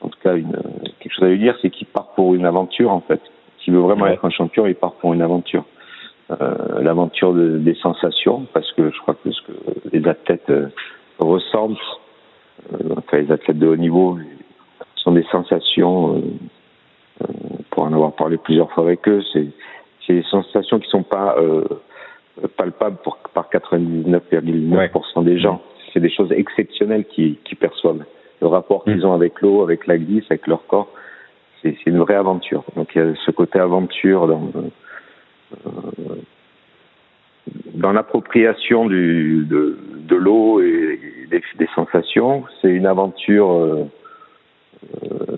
en 0.01 0.09
tout 0.09 0.19
cas 0.23 0.35
une, 0.35 0.57
quelque 0.99 1.13
chose 1.13 1.25
à 1.25 1.29
lui 1.29 1.39
dire, 1.39 1.57
c'est 1.63 1.71
qu'il 1.71 1.87
part 1.87 2.09
pour 2.17 2.35
une 2.35 2.47
aventure 2.47 2.91
en 2.91 3.01
fait. 3.01 3.21
S'il 3.63 3.75
veut 3.75 3.81
vraiment 3.81 4.07
être 4.07 4.25
un 4.25 4.31
champion, 4.31 4.67
il 4.67 4.75
part 4.75 4.95
pour 4.95 5.15
une 5.15 5.23
aventure. 5.23 5.65
Euh, 6.31 6.83
l'aventure 6.83 7.33
de, 7.33 7.59
des 7.59 7.75
sensations, 7.75 8.47
parce 8.53 8.71
que 8.73 8.91
je 8.91 8.99
crois 9.01 9.15
que 9.15 9.31
ce 9.31 9.41
que 9.43 9.53
les 9.93 10.07
athlètes 10.07 10.51
euh, 10.51 10.69
ressentent 11.19 11.79
euh, 12.73 12.95
enfin, 12.97 13.19
les 13.19 13.31
athlètes 13.33 13.59
de 13.59 13.67
haut 13.67 13.77
niveau 13.77 14.19
sont 14.97 15.13
des 15.13 15.25
sensations, 15.31 16.17
euh, 16.17 16.21
euh, 17.23 17.33
pour 17.71 17.85
en 17.85 17.93
avoir 17.93 18.13
parlé 18.13 18.37
plusieurs 18.37 18.71
fois 18.73 18.85
avec 18.85 19.07
eux, 19.09 19.23
c'est 19.33 19.47
des 20.09 20.23
sensations 20.25 20.79
qui 20.79 20.89
sont 20.89 21.03
pas 21.03 21.37
palpables 22.57 22.99
pour, 23.03 23.19
par 23.35 23.49
99,9% 23.51 25.25
des 25.25 25.39
gens. 25.39 25.63
C'est 25.93 26.01
des 26.01 26.11
choses 26.11 26.33
exceptionnelles 26.33 27.05
qu'ils 27.07 27.37
qui 27.45 27.55
perçoivent. 27.55 28.05
Le 28.41 28.47
rapport 28.47 28.85
qu'ils 28.85 29.05
ont 29.05 29.15
avec 29.15 29.41
l'eau, 29.41 29.63
avec 29.63 29.87
la 29.87 29.99
glisse, 29.99 30.25
avec 30.31 30.47
leur 30.47 30.67
corps, 30.67 30.89
c'est 31.63 31.75
une 31.87 31.99
vraie 31.99 32.15
aventure. 32.15 32.63
Donc 32.77 32.91
il 32.95 32.99
y 32.99 33.05
a 33.05 33.15
ce 33.27 33.31
côté 33.33 33.59
aventure 33.59 34.29
dans, 34.29 34.51
dans 37.75 37.93
l'appropriation 37.93 38.87
de, 38.87 39.45
de 40.09 40.17
l'eau 40.17 40.61
et 40.61 40.99
des, 41.31 41.43
des 41.59 41.69
sensations. 41.75 42.45
C'est 42.61 42.69
une 42.69 42.87
aventure 42.87 43.53
euh, 43.53 43.85
euh, 45.05 45.37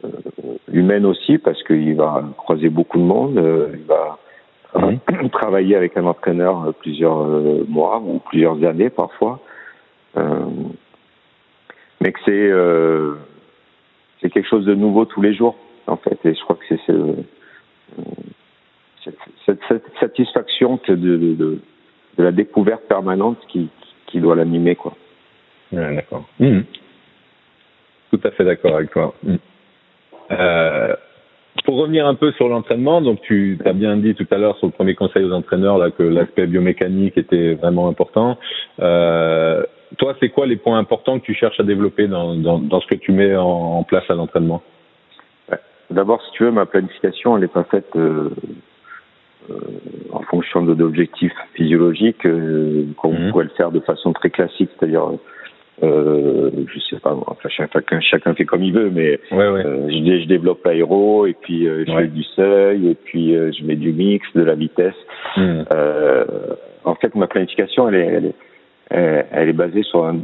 humaine 0.72 1.04
aussi 1.04 1.38
parce 1.38 1.62
qu'il 1.64 1.94
va 1.96 2.24
croiser 2.36 2.68
beaucoup 2.68 2.98
de 2.98 3.04
monde. 3.04 3.38
Euh, 3.38 3.68
il 3.74 3.84
va 3.84 4.18
mhm. 4.74 5.30
travailler 5.32 5.76
avec 5.76 5.96
un 5.96 6.04
entraîneur 6.06 6.74
plusieurs 6.80 7.26
mois 7.68 8.00
ou 8.04 8.18
plusieurs 8.18 8.62
années 8.64 8.90
parfois. 8.90 9.40
mais 10.16 12.12
que 12.12 12.20
c'est 12.24 12.50
c'est 14.20 14.30
quelque 14.30 14.48
chose 14.48 14.66
de 14.66 14.74
nouveau 14.74 15.04
tous 15.04 15.22
les 15.22 15.34
jours 15.34 15.56
en 15.86 15.96
fait. 15.96 16.18
Et 16.24 16.34
je 16.34 16.40
crois 16.42 16.56
que 16.56 16.64
c'est 16.68 16.80
cette, 19.04 19.60
cette, 19.68 19.82
satisfaction 19.98 20.78
de, 20.86 20.94
de, 20.94 21.16
de, 21.16 21.34
de, 21.34 22.22
la 22.22 22.32
découverte 22.32 22.82
permanente 22.84 23.38
qui, 23.48 23.70
qui 24.06 24.20
doit 24.20 24.36
l'animer 24.36 24.76
quoi 24.76 24.94
d'accord. 25.72 26.24
Hmm. 26.38 26.60
Tout 28.10 28.20
à 28.24 28.30
fait 28.32 28.44
d'accord 28.44 28.76
avec 28.76 28.90
toi. 28.90 29.14
Euh, 30.30 30.96
pour 31.64 31.76
revenir 31.76 32.06
un 32.06 32.14
peu 32.14 32.32
sur 32.32 32.48
l'entraînement, 32.48 33.00
donc 33.00 33.20
tu 33.22 33.58
as 33.64 33.72
bien 33.72 33.96
dit 33.96 34.14
tout 34.14 34.26
à 34.30 34.38
l'heure 34.38 34.56
sur 34.58 34.66
le 34.66 34.72
premier 34.72 34.94
conseil 34.94 35.24
aux 35.24 35.32
entraîneurs 35.32 35.78
là 35.78 35.90
que 35.90 36.02
l'aspect 36.02 36.46
biomécanique 36.46 37.18
était 37.18 37.54
vraiment 37.54 37.88
important. 37.88 38.38
Euh, 38.80 39.64
toi, 39.98 40.14
c'est 40.20 40.28
quoi 40.28 40.46
les 40.46 40.56
points 40.56 40.78
importants 40.78 41.18
que 41.18 41.24
tu 41.24 41.34
cherches 41.34 41.58
à 41.58 41.64
développer 41.64 42.06
dans, 42.06 42.34
dans, 42.36 42.58
dans 42.58 42.80
ce 42.80 42.86
que 42.86 42.94
tu 42.94 43.12
mets 43.12 43.34
en, 43.36 43.82
place 43.82 44.04
à 44.08 44.14
l'entraînement? 44.14 44.62
D'abord, 45.90 46.22
si 46.22 46.30
tu 46.32 46.44
veux, 46.44 46.52
ma 46.52 46.66
planification, 46.66 47.36
elle 47.36 47.42
n'est 47.42 47.48
pas 47.48 47.64
faite 47.64 47.96
euh, 47.96 48.30
euh 49.50 49.54
en 50.12 50.22
fonction 50.22 50.62
d'objectifs 50.62 51.34
physiologiques, 51.54 52.26
euh, 52.26 52.84
qu'on 52.96 53.12
mmh. 53.12 53.30
pourrait 53.30 53.44
le 53.44 53.50
faire 53.50 53.72
de 53.72 53.80
façon 53.80 54.12
très 54.12 54.30
classique, 54.30 54.70
c'est-à-dire 54.78 55.04
euh, 55.82 56.50
je 56.72 56.80
sais 56.80 57.00
pas, 57.00 57.14
enfin 57.26 57.48
chacun, 57.48 58.00
chacun 58.00 58.34
fait 58.34 58.44
comme 58.44 58.62
il 58.62 58.72
veut, 58.72 58.90
mais 58.90 59.18
euh, 59.32 59.88
je, 59.88 60.20
je, 60.22 60.26
développe 60.26 60.64
l'aéro 60.64 61.26
et 61.26 61.34
puis 61.34 61.66
euh, 61.66 61.84
je 61.86 61.92
fais 61.92 62.08
du 62.08 62.22
seuil 62.22 62.88
et 62.88 62.94
puis 62.94 63.34
euh, 63.34 63.50
je 63.58 63.64
mets 63.64 63.76
du 63.76 63.92
mix, 63.92 64.26
de 64.34 64.42
la 64.42 64.54
vitesse. 64.54 64.94
Hmm. 65.36 65.62
en 66.84 66.94
fait, 66.96 67.14
ma 67.14 67.26
planification, 67.26 67.88
elle 67.88 67.94
est, 67.94 68.06
elle 68.06 68.26
est, 68.26 68.34
elle 69.32 69.48
est 69.48 69.54
basée 69.54 69.82
sur 69.82 70.04
un 70.04 70.18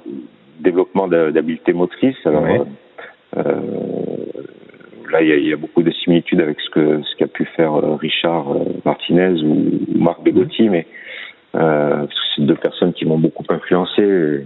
développement 0.61 1.09
d'habileté 1.09 1.73
motrice. 1.73 2.17
Alors 2.25 2.45
là, 5.11 5.23
il 5.23 5.29
y, 5.29 5.33
a, 5.33 5.37
il 5.37 5.47
y, 5.47 5.53
a, 5.53 5.57
beaucoup 5.57 5.83
de 5.83 5.91
similitudes 5.93 6.41
avec 6.41 6.61
ce 6.61 6.71
que 6.71 7.03
ce 7.03 7.17
qu'a 7.17 7.29
pu 7.29 7.45
faire 7.57 7.73
Richard 7.99 8.57
Martinez 8.85 9.41
ou 9.43 9.79
Marc 9.97 10.23
Begotti, 10.23 10.69
mais 10.69 10.87
c'est 11.53 12.43
deux 12.43 12.57
personnes 12.57 12.93
qui 12.93 13.07
m'ont 13.07 13.19
beaucoup 13.19 13.45
influencé 13.49 14.45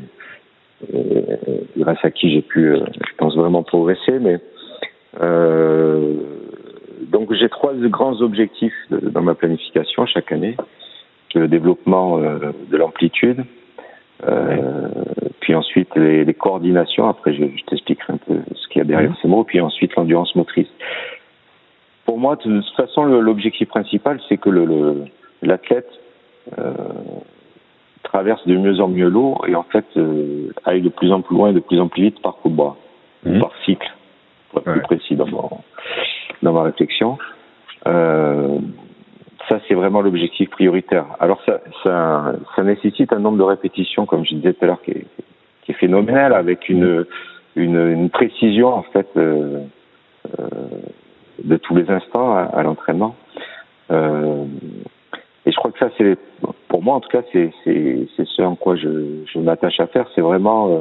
grâce 1.76 2.04
à 2.04 2.10
qui 2.10 2.32
j'ai 2.32 2.42
pu, 2.42 2.72
euh, 2.72 2.84
je 2.94 3.14
pense, 3.16 3.36
vraiment 3.36 3.62
progresser. 3.62 4.18
Mais 4.18 4.38
euh, 5.20 6.14
donc 7.02 7.32
j'ai 7.34 7.48
trois 7.48 7.74
grands 7.74 8.20
objectifs 8.20 8.74
dans 8.90 9.22
ma 9.22 9.34
planification 9.34 10.06
chaque 10.06 10.32
année. 10.32 10.56
Le 11.34 11.46
développement 11.46 12.18
euh, 12.18 12.52
de 12.70 12.76
l'amplitude, 12.76 13.44
euh, 14.26 14.88
puis 15.40 15.54
ensuite 15.54 15.94
les, 15.94 16.24
les, 16.24 16.34
coordinations. 16.34 17.08
Après, 17.08 17.32
je, 17.34 17.44
je 17.44 17.64
t'expliquerai 17.66 18.14
un 18.14 18.16
peu 18.16 18.40
ce 18.52 18.68
qu'il 18.68 18.78
y 18.78 18.82
a 18.82 18.84
derrière 18.84 19.14
ces 19.22 19.28
mots. 19.28 19.44
Puis 19.44 19.60
ensuite 19.60 19.94
l'endurance 19.94 20.34
motrice. 20.34 20.68
Pour 22.04 22.18
moi, 22.18 22.34
de 22.34 22.42
toute 22.42 22.76
façon, 22.76 23.04
l'objectif 23.04 23.68
principal, 23.68 24.20
c'est 24.28 24.36
que 24.36 24.50
l'athlète 25.42 25.88
le, 26.56 26.64
euh, 26.64 26.74
traverse 28.12 28.44
de 28.46 28.56
mieux 28.56 28.80
en 28.80 28.88
mieux 28.88 29.08
l'eau 29.08 29.38
et 29.46 29.54
en 29.54 29.62
fait 29.62 29.86
euh, 29.96 30.52
aille 30.64 30.82
de 30.82 30.88
plus 30.88 31.12
en 31.12 31.20
plus 31.20 31.36
loin 31.36 31.50
et 31.50 31.52
de 31.52 31.60
plus 31.60 31.80
en 31.80 31.88
plus 31.88 32.02
vite 32.02 32.20
par 32.22 32.36
coup 32.36 32.48
de 32.48 32.56
bras, 32.56 32.76
mmh. 33.24 33.38
par 33.38 33.52
cycle, 33.64 33.90
pour 34.50 34.60
être 34.60 34.72
plus 34.72 34.82
précis 34.82 35.16
dans, 35.16 35.62
dans 36.42 36.52
ma 36.52 36.62
réflexion. 36.62 37.18
Euh, 37.86 38.58
ça, 39.48 39.58
c'est 39.66 39.74
vraiment 39.74 40.00
l'objectif 40.00 40.50
prioritaire. 40.50 41.06
Alors, 41.18 41.40
ça, 41.46 41.60
ça, 41.82 42.34
ça, 42.54 42.62
nécessite 42.62 43.12
un 43.12 43.18
nombre 43.18 43.38
de 43.38 43.42
répétitions, 43.42 44.06
comme 44.06 44.24
je 44.24 44.34
disais 44.34 44.52
tout 44.52 44.64
à 44.64 44.66
l'heure, 44.66 44.82
qui 44.82 44.92
est, 44.92 45.06
qui 45.62 45.72
est 45.72 45.74
phénoménal, 45.74 46.34
avec 46.34 46.68
une, 46.68 47.06
une, 47.56 47.88
une 47.90 48.10
précision, 48.10 48.68
en 48.68 48.82
fait, 48.82 49.08
euh, 49.16 49.60
euh, 50.38 50.44
de 51.42 51.56
tous 51.56 51.74
les 51.74 51.90
instants 51.90 52.36
à, 52.36 52.42
à 52.42 52.62
l'entraînement. 52.62 53.16
Euh, 53.90 54.44
et 55.50 55.52
je 55.52 55.56
crois 55.56 55.72
que 55.72 55.80
ça, 55.80 55.90
c'est 55.98 56.16
pour 56.68 56.80
moi, 56.80 56.94
en 56.94 57.00
tout 57.00 57.08
cas, 57.08 57.22
c'est 57.32 57.50
ce 57.64 58.42
en 58.42 58.54
quoi 58.54 58.76
je, 58.76 59.24
je 59.26 59.40
m'attache 59.40 59.80
à 59.80 59.88
faire, 59.88 60.06
c'est 60.14 60.20
vraiment 60.20 60.70
euh, 60.70 60.80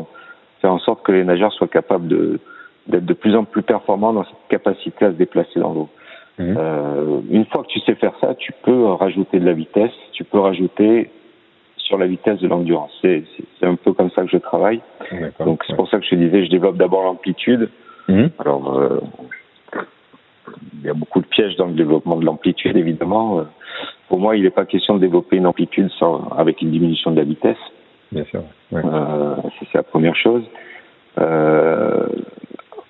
faire 0.61 0.71
en 0.71 0.77
sorte 0.77 1.03
que 1.03 1.11
les 1.11 1.23
nageurs 1.23 1.51
soient 1.53 1.67
capables 1.67 2.07
de 2.07 2.39
d'être 2.85 3.05
de 3.05 3.13
plus 3.13 3.35
en 3.35 3.45
plus 3.45 3.63
performants 3.63 4.13
dans 4.13 4.23
cette 4.23 4.47
capacité 4.47 5.05
à 5.05 5.11
se 5.11 5.15
déplacer 5.15 5.59
dans 5.59 5.73
l'eau. 5.73 5.89
Mmh. 6.37 6.55
Euh, 6.55 7.19
une 7.31 7.45
fois 7.45 7.63
que 7.63 7.69
tu 7.69 7.79
sais 7.79 7.95
faire 7.95 8.13
ça, 8.21 8.35
tu 8.35 8.51
peux 8.63 8.85
rajouter 8.85 9.39
de 9.39 9.45
la 9.45 9.53
vitesse, 9.53 9.91
tu 10.11 10.23
peux 10.23 10.39
rajouter 10.39 11.09
sur 11.77 11.97
la 11.97 12.05
vitesse 12.05 12.39
de 12.39 12.47
l'endurance. 12.47 12.91
C'est 13.01 13.23
un 13.63 13.75
peu 13.75 13.93
comme 13.93 14.11
ça 14.11 14.21
que 14.21 14.29
je 14.29 14.37
travaille. 14.37 14.81
Donc 15.39 15.63
c'est 15.65 15.75
pour 15.75 15.89
ça 15.89 15.99
que 15.99 16.05
je 16.05 16.13
disais, 16.13 16.45
je 16.45 16.51
développe 16.51 16.77
d'abord 16.77 17.03
l'amplitude. 17.03 17.69
Mmh. 18.07 18.25
Alors, 18.37 18.77
euh, 18.77 18.99
il 20.73 20.85
y 20.85 20.89
a 20.89 20.93
beaucoup 20.93 21.21
de 21.21 21.25
pièges 21.25 21.55
dans 21.55 21.65
le 21.65 21.73
développement 21.73 22.17
de 22.17 22.25
l'amplitude, 22.25 22.77
évidemment. 22.77 23.45
Pour 24.09 24.19
moi, 24.19 24.35
il 24.35 24.43
n'est 24.43 24.49
pas 24.49 24.65
question 24.65 24.95
de 24.95 24.99
développer 24.99 25.37
une 25.37 25.45
amplitude 25.45 25.89
sans, 25.99 26.29
avec 26.35 26.61
une 26.61 26.71
diminution 26.71 27.11
de 27.11 27.17
la 27.17 27.23
vitesse. 27.23 27.57
Bien 28.11 28.25
sûr. 28.25 28.41
Euh, 28.73 29.35
c'est 29.59 29.75
la 29.75 29.83
première 29.83 30.15
chose. 30.15 30.43
Euh, 31.19 32.07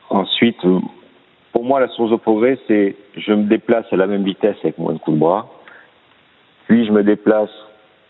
ensuite, 0.09 0.57
pour 1.51 1.65
moi, 1.65 1.81
la 1.81 1.89
source 1.89 2.11
de 2.11 2.15
progrès, 2.15 2.57
c'est 2.67 2.95
je 3.17 3.33
me 3.33 3.43
déplace 3.43 3.85
à 3.91 3.97
la 3.97 4.07
même 4.07 4.23
vitesse 4.23 4.55
avec 4.63 4.77
moins 4.77 4.93
de 4.93 4.99
coups 4.99 5.15
de 5.15 5.19
bras, 5.19 5.47
puis 6.67 6.85
je 6.85 6.91
me 6.91 7.03
déplace 7.03 7.51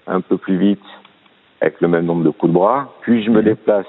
un 0.05 0.21
peu 0.21 0.37
plus 0.37 0.57
vite 0.57 0.83
avec 1.61 1.81
le 1.81 1.87
même 1.87 2.05
nombre 2.05 2.23
de 2.23 2.29
coups 2.29 2.51
de 2.51 2.57
bras, 2.57 2.93
puis 3.01 3.23
je 3.23 3.31
me 3.31 3.39
mhm. 3.39 3.45
déplace 3.45 3.87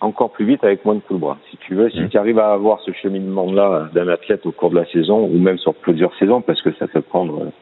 encore 0.00 0.32
plus 0.32 0.46
vite 0.46 0.64
avec 0.64 0.84
moins 0.86 0.94
de 0.94 1.00
coups 1.00 1.20
de 1.20 1.24
bras. 1.24 1.38
Si 1.50 1.58
tu 1.58 1.74
veux, 1.74 1.90
si 1.90 2.00
mhm. 2.00 2.08
tu 2.08 2.16
arrives 2.16 2.38
à 2.38 2.52
avoir 2.52 2.80
ce 2.80 2.92
cheminement-là 2.92 3.90
d'un 3.92 4.08
athlète 4.08 4.46
au 4.46 4.52
cours 4.52 4.70
de 4.70 4.76
la 4.76 4.86
saison, 4.86 5.26
ou 5.26 5.38
même 5.38 5.58
sur 5.58 5.74
plusieurs 5.74 6.14
saisons, 6.16 6.40
parce 6.40 6.62
que 6.62 6.72
ça 6.78 6.88
peut 6.88 7.02
prendre 7.02 7.52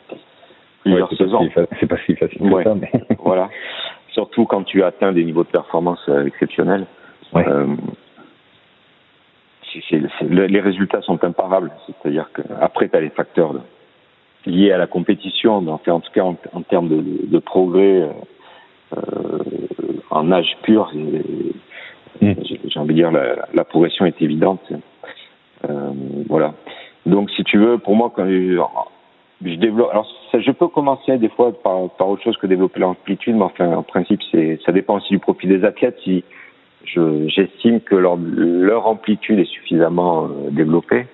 plusieurs 0.83 1.13
saisons. 1.17 1.49
C'est 1.79 1.87
pas 1.87 1.97
si 2.07 2.17
facile 2.17 2.39
que 2.39 2.63
ça, 2.63 2.75
mais... 2.75 2.91
voilà. 3.19 3.49
Surtout 4.13 4.45
quand 4.45 4.65
tu 4.65 4.83
atteins 4.83 5.13
des 5.13 5.25
niveaux 5.25 5.45
de 5.45 5.49
performance 5.49 6.01
euh, 6.09 6.27
exceptionnels. 6.27 6.87
Euh, 7.37 7.67
les 10.29 10.61
résultats 10.61 11.01
sont 11.03 11.23
imparables. 11.23 11.71
C'est-à-dire 11.87 12.29
qu'après, 12.35 12.89
tu 12.89 12.97
as 12.97 13.01
les 13.01 13.11
facteurs 13.11 13.55
liés 14.47 14.73
à 14.73 14.79
la 14.79 14.87
compétition, 14.87 15.57
en, 15.59 15.67
en 15.69 15.79
tout 16.01 16.13
cas 16.13 16.23
en, 16.23 16.63
termes 16.63 16.89
de, 16.89 17.27
de 17.27 17.39
progrès 17.39 18.09
euh, 18.97 19.39
en 20.11 20.33
âge 20.33 20.57
pur. 20.63 20.91
Mm. 22.21 22.33
J'ai 22.65 22.81
envie 22.81 22.95
de 22.95 23.01
dire, 23.01 23.13
la, 23.13 23.47
la 23.55 23.65
progression 23.65 24.07
est 24.07 24.21
évidente. 24.21 24.61
Euh, 25.69 25.93
voilà. 26.29 26.55
Donc, 27.07 27.31
si 27.31 27.45
tu 27.45 27.59
veux, 27.59 27.79
pour 27.79 27.95
moi, 27.95 28.13
quand 28.15 28.27
je 28.27 29.55
développe. 29.57 29.91
Alors, 29.91 30.07
ça, 30.31 30.41
je 30.41 30.51
peux 30.51 30.69
commencer 30.69 31.19
des 31.19 31.29
fois 31.29 31.53
par, 31.53 31.91
par 31.91 32.09
autre 32.09 32.23
chose 32.23 32.37
que 32.37 32.47
développer 32.47 32.81
l'amplitude, 32.81 33.35
mais 33.35 33.45
enfin, 33.45 33.73
en 33.75 33.83
principe, 33.83 34.21
c'est, 34.31 34.59
ça 34.65 34.73
dépend 34.73 34.97
aussi 34.97 35.13
du 35.13 35.19
profil 35.19 35.51
des 35.51 35.65
athlètes. 35.65 35.99
Si 36.05 36.25
je, 36.85 37.29
j'estime 37.29 37.81
que 37.81 37.95
leur, 37.95 38.17
leur 38.17 38.87
amplitude 38.87 39.39
est 39.39 39.51
suffisamment 39.51 40.25
euh, 40.25 40.51
développée. 40.51 41.07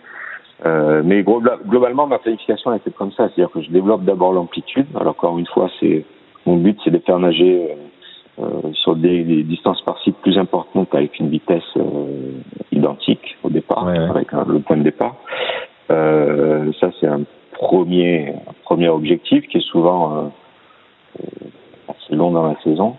Euh, 0.64 1.02
mais 1.04 1.23
globalement, 1.23 2.06
ma 2.06 2.18
planification 2.18 2.70
a 2.70 2.76
été 2.76 2.90
comme 2.90 3.12
ça, 3.12 3.28
c'est-à-dire 3.28 3.50
que 3.50 3.61
je 3.61 3.70
développe 3.70 4.04
d'abord 4.04 4.32
l'amplitude. 4.32 4.87
Alors 4.94 5.11
encore 5.11 5.38
une 5.38 5.46
fois, 5.46 5.70
c'est 5.80 6.04
mon 6.46 6.56
but, 6.56 6.78
c'est 6.82 6.90
de 6.90 6.99
faire 6.99 7.18
nager 7.18 7.68
euh, 8.38 8.73
sur 8.73 8.96
des, 8.96 9.23
des, 9.25 9.42
distances 9.42 9.82
par 9.82 9.99
cycle 10.00 10.18
plus 10.23 10.38
importantes 10.38 10.94
avec 10.94 11.18
une 11.18 11.28
vitesse 11.28 11.62
euh, 11.76 12.40
identique 12.73 13.37
au 13.42 13.50
départ, 13.50 13.87
avec 13.88 14.32
le 14.32 14.61
point 14.61 14.78
de 14.78 14.82
départ. 14.82 15.16
Ça, 15.88 16.90
c'est 17.00 17.06
un 17.06 17.23
premier, 17.56 18.34
premier 18.64 18.88
objectif 18.88 19.46
qui 19.48 19.58
est 19.58 19.68
souvent 19.72 20.30
euh, 21.18 21.22
assez 21.88 22.14
long 22.14 22.30
dans 22.30 22.46
la 22.46 22.56
saison. 22.62 22.96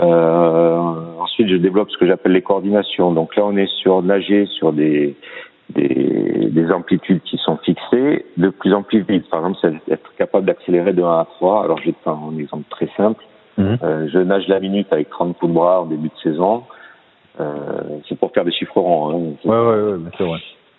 Euh, 0.00 0.78
ensuite, 1.18 1.48
je 1.48 1.56
développe 1.56 1.90
ce 1.90 1.98
que 1.98 2.06
j'appelle 2.06 2.32
les 2.32 2.42
coordinations. 2.42 3.12
Donc 3.12 3.36
là, 3.36 3.44
on 3.44 3.56
est 3.56 3.70
sur 3.80 4.02
nager 4.02 4.46
sur 4.46 4.72
des, 4.72 5.16
des, 5.70 6.48
des, 6.50 6.72
amplitudes 6.72 7.22
qui 7.22 7.36
sont 7.38 7.56
fixées 7.58 8.26
de 8.36 8.48
plus 8.50 8.72
en 8.74 8.82
plus 8.82 9.02
vite. 9.02 9.28
Par 9.28 9.40
exemple, 9.40 9.58
c'est 9.60 9.92
être 9.92 10.14
capable 10.16 10.46
d'accélérer 10.46 10.92
de 10.92 11.02
1 11.02 11.20
à 11.20 11.24
3. 11.24 11.64
Alors, 11.64 11.78
je 11.78 11.86
vais 11.86 11.92
te 11.92 12.02
faire 12.02 12.14
un 12.14 12.38
exemple 12.38 12.64
très 12.70 12.88
simple. 12.96 13.24
Mhm. 13.56 13.78
Euh, 13.82 14.08
je 14.12 14.18
nage 14.18 14.46
la 14.46 14.60
minute 14.60 14.86
avec 14.92 15.10
30 15.10 15.36
coups 15.36 15.50
de 15.50 15.54
bras 15.54 15.82
au 15.82 15.86
début 15.86 16.08
de 16.08 16.30
saison. 16.30 16.62
Euh, 17.40 17.98
c'est 18.08 18.18
pour 18.18 18.32
faire 18.32 18.44
des 18.44 18.52
chiffres 18.52 18.80
ronds. 18.80 19.10
Hein. 19.10 19.48
Ouais, 19.48 19.58
ouais, 19.58 19.92
ouais, 19.92 20.10
c'est 20.16 20.24
vrai 20.24 20.38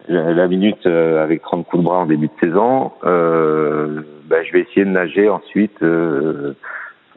la 0.10 0.48
minute 0.48 0.86
euh, 0.86 1.24
avec 1.24 1.42
30 1.44 1.66
coups 1.68 1.84
de 1.84 1.88
bras 1.88 2.00
en 2.00 2.06
début 2.06 2.28
de 2.28 2.48
saison, 2.48 2.92
euh, 3.04 4.02
ben, 4.26 4.44
je 4.44 4.52
vais 4.54 4.62
essayer 4.62 4.86
de 4.86 4.90
nager 4.90 5.30
ensuite 5.30 5.82
euh, 5.82 6.54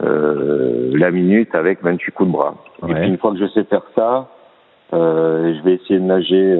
euh 0.01 0.91
la 0.95 1.09
minute 1.09 1.53
avec 1.55 1.83
28 1.83 2.11
coups 2.11 2.29
de 2.29 2.33
bras. 2.33 2.55
Et 2.87 2.93
puis 2.93 3.07
une 3.07 3.17
fois 3.17 3.31
que 3.31 3.39
je 3.39 3.47
sais 3.47 3.63
faire 3.63 3.83
ça, 3.95 4.29
je 4.91 5.63
vais 5.63 5.73
essayer 5.73 5.99
de 5.99 6.05
nager 6.05 6.55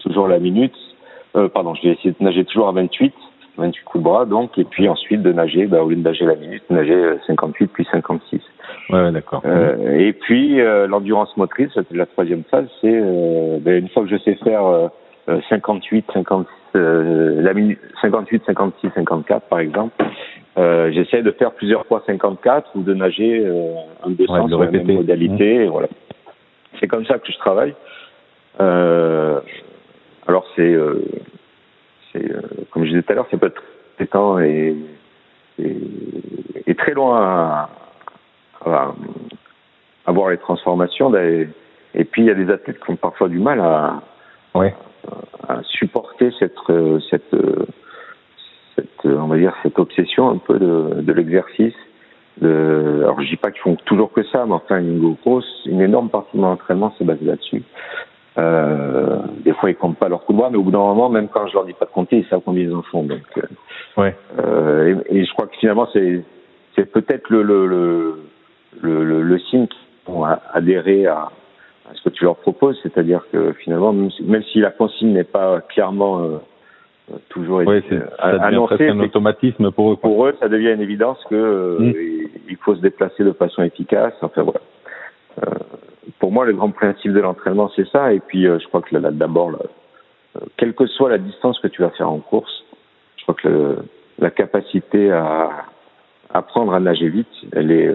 toujours 0.00 0.28
la 0.28 0.38
minute. 0.38 0.74
pardon, 1.54 1.74
je 1.74 1.82
vais 1.82 1.94
essayer 1.94 2.10
de 2.10 2.22
nager 2.22 2.44
toujours 2.44 2.68
à 2.68 2.72
28, 2.72 3.12
28 3.56 3.84
coups 3.84 4.04
de 4.04 4.08
bras 4.08 4.26
donc, 4.26 4.58
et 4.58 4.64
puis 4.64 4.86
ensuite 4.88 5.22
de 5.22 5.32
nager, 5.32 5.66
ben, 5.66 5.80
au 5.80 5.88
lieu 5.88 5.96
de 5.96 6.02
nager 6.02 6.26
la 6.26 6.36
minute, 6.36 6.62
nager 6.68 7.16
58 7.26 7.68
puis 7.68 7.88
56. 7.90 8.40
Ouais, 8.90 9.10
d'accord. 9.10 9.42
Euh, 9.44 9.98
et 9.98 10.12
puis 10.12 10.60
euh, 10.60 10.86
l'endurance 10.86 11.36
motrice, 11.36 11.70
c'est 11.74 11.92
la 11.92 12.06
troisième 12.06 12.44
phase, 12.44 12.68
c'est 12.80 12.92
euh, 12.92 13.58
ben, 13.60 13.78
une 13.80 13.88
fois 13.88 14.04
que 14.04 14.08
je 14.08 14.16
sais 14.18 14.36
faire 14.36 14.90
58, 15.48 16.06
50, 16.12 16.46
la 16.74 17.52
minute, 17.52 17.80
58, 18.00 18.44
56, 18.46 18.90
54 18.94 19.48
par 19.48 19.58
exemple, 19.58 19.92
j'essaie 20.56 21.22
de 21.22 21.32
faire 21.32 21.52
plusieurs 21.52 21.84
fois 21.86 22.02
54 22.06 22.70
ou 22.76 22.82
de 22.82 22.94
nager 22.94 23.44
en 24.04 24.10
deux 24.10 24.26
sens 24.26 24.48
de 24.48 24.56
la 24.56 24.70
même 24.70 24.86
modalité. 24.86 25.64
Et 25.64 25.66
voilà. 25.66 25.88
C'est 26.78 26.86
comme 26.86 27.04
ça 27.06 27.18
que 27.18 27.32
je 27.32 27.38
travaille. 27.38 27.74
alors 28.60 30.46
c'est, 30.54 30.76
c'est 32.12 32.24
comme 32.70 32.84
je 32.84 32.90
disais 32.90 33.02
tout 33.02 33.12
à 33.12 33.16
l'heure, 33.16 33.26
c'est 33.32 33.40
pas 33.40 33.50
très 33.96 34.06
temps 34.06 34.38
et, 34.38 34.76
et, 35.58 35.76
et 36.68 36.74
très 36.76 36.92
loin. 36.92 37.20
À, 37.20 37.68
à, 38.64 40.12
voir 40.12 40.30
les 40.30 40.38
transformations. 40.38 41.14
Et 41.14 42.04
puis 42.04 42.22
il 42.22 42.26
y 42.26 42.30
a 42.30 42.34
des 42.34 42.50
athlètes 42.50 42.82
qui 42.84 42.90
ont 42.90 42.96
parfois 42.96 43.28
du 43.28 43.38
mal 43.38 43.60
à, 43.60 44.02
à 45.48 45.62
supporter 45.64 46.30
cette, 46.38 46.54
cette, 47.10 47.36
cette, 48.74 49.04
on 49.04 49.26
va 49.26 49.36
dire, 49.36 49.54
cette 49.62 49.78
obsession 49.78 50.30
un 50.30 50.38
peu 50.38 50.58
de, 50.58 51.00
de 51.00 51.12
l'exercice. 51.12 51.74
De, 52.38 53.00
alors 53.02 53.20
je 53.22 53.28
dis 53.28 53.36
pas 53.36 53.50
qu'ils 53.50 53.62
font 53.62 53.76
toujours 53.86 54.12
que 54.12 54.22
ça, 54.24 54.44
mais 54.46 54.52
enfin 54.52 54.78
une 54.78 55.14
grosse, 55.14 55.62
une 55.64 55.80
énorme 55.80 56.10
partie 56.10 56.36
de 56.36 56.42
mon 56.42 56.48
entraînement 56.48 56.94
c'est 56.98 57.04
basé 57.04 57.24
là-dessus. 57.24 57.62
Euh, 58.36 59.20
des 59.42 59.54
fois 59.54 59.70
ils 59.70 59.76
comptent 59.76 59.96
pas 59.96 60.10
leur 60.10 60.24
coup 60.26 60.34
de 60.34 60.38
bras, 60.38 60.50
mais 60.50 60.58
au 60.58 60.62
bout 60.62 60.70
d'un 60.70 60.78
moment, 60.78 61.08
même 61.08 61.28
quand 61.28 61.46
je 61.46 61.54
leur 61.54 61.64
dis 61.64 61.72
pas 61.72 61.86
de 61.86 61.90
compter, 61.90 62.18
ils 62.18 62.26
savent 62.26 62.42
combien 62.44 62.64
ils 62.64 62.74
en 62.74 62.82
font. 62.82 63.04
Donc, 63.04 63.22
euh, 63.38 63.42
ouais. 63.96 64.14
Euh, 64.38 64.96
et, 65.08 65.20
et, 65.20 65.24
je 65.24 65.32
crois 65.32 65.46
que 65.46 65.56
finalement 65.56 65.88
c'est 65.94 66.22
c'est 66.74 66.92
peut-être 66.92 67.30
le, 67.30 67.42
le, 67.42 67.66
le 67.66 68.20
le, 68.82 69.04
le, 69.04 69.22
le 69.22 69.38
signe 69.38 69.66
qu'ils 69.66 70.14
vont 70.14 70.24
adhérer 70.24 71.06
à, 71.06 71.30
à, 71.88 71.94
ce 71.94 72.02
que 72.02 72.10
tu 72.10 72.24
leur 72.24 72.36
proposes, 72.36 72.78
c'est-à-dire 72.82 73.22
que 73.32 73.52
finalement, 73.52 73.92
même 73.92 74.10
si, 74.10 74.22
même 74.22 74.42
si 74.44 74.60
la 74.60 74.70
consigne 74.70 75.12
n'est 75.12 75.24
pas 75.24 75.60
clairement 75.60 76.22
euh, 76.22 76.38
toujours 77.28 77.58
oui, 77.58 77.82
euh, 77.92 78.00
annoncée, 78.20 78.88
un 78.88 79.00
automatisme 79.00 79.70
pour 79.70 79.92
eux. 79.92 79.96
Pour 79.96 80.26
eux, 80.26 80.34
ça 80.40 80.48
devient 80.48 80.72
une 80.72 80.80
évidence 80.80 81.18
que 81.28 81.34
euh, 81.34 81.78
mm. 81.78 81.94
il 82.48 82.56
faut 82.56 82.74
se 82.74 82.80
déplacer 82.80 83.24
de 83.24 83.32
façon 83.32 83.62
efficace. 83.62 84.14
Enfin 84.22 84.42
voilà. 84.42 84.60
Euh, 85.42 85.50
pour 86.18 86.32
moi, 86.32 86.46
le 86.46 86.52
grand 86.52 86.70
principe 86.70 87.12
de 87.12 87.20
l'entraînement, 87.20 87.70
c'est 87.76 87.88
ça. 87.88 88.12
Et 88.12 88.20
puis, 88.20 88.44
je 88.44 88.66
crois 88.68 88.80
que 88.80 88.96
d'abord, 88.96 89.52
quelle 90.56 90.72
que 90.74 90.86
soit 90.86 91.10
la 91.10 91.18
distance 91.18 91.58
que 91.60 91.68
tu 91.68 91.82
vas 91.82 91.90
faire 91.90 92.10
en 92.10 92.18
course, 92.18 92.64
je 93.16 93.22
crois 93.24 93.34
que 93.34 93.48
le, 93.48 93.76
la 94.18 94.30
capacité 94.30 95.10
à 95.10 95.50
apprendre 96.32 96.72
à 96.72 96.80
nager 96.80 97.08
vite, 97.08 97.28
elle 97.52 97.70
est 97.70 97.94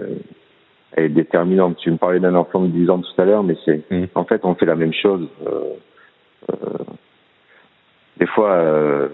est 0.96 1.08
déterminante. 1.08 1.76
Tu 1.78 1.90
me 1.90 1.96
parlais 1.96 2.20
d'un 2.20 2.34
enfant 2.34 2.60
de 2.60 2.68
10 2.68 2.90
ans 2.90 2.98
tout 2.98 3.20
à 3.20 3.24
l'heure, 3.24 3.42
mais 3.42 3.56
c'est 3.64 3.82
mm. 3.90 4.06
en 4.14 4.24
fait 4.24 4.44
on 4.44 4.54
fait 4.54 4.66
la 4.66 4.74
même 4.74 4.92
chose. 4.92 5.26
Euh, 5.46 5.60
euh, 6.50 6.84
des 8.18 8.26
fois, 8.26 8.52
euh, 8.52 9.08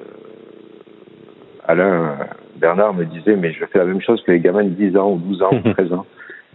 Alain 1.67 2.17
Bernard 2.57 2.95
me 2.95 3.05
disait 3.05 3.37
mais 3.37 3.53
je 3.53 3.64
fais 3.67 3.79
la 3.79 3.85
même 3.85 4.01
chose 4.01 4.23
que 4.23 4.33
les 4.33 4.41
gamins 4.41 4.64
de 4.64 4.71
10 4.71 4.97
ans 4.97 5.12
ou 5.12 5.19
12 5.19 5.43
ans 5.43 5.51
ou 5.53 5.73
13 5.75 5.93
ans. 5.93 6.07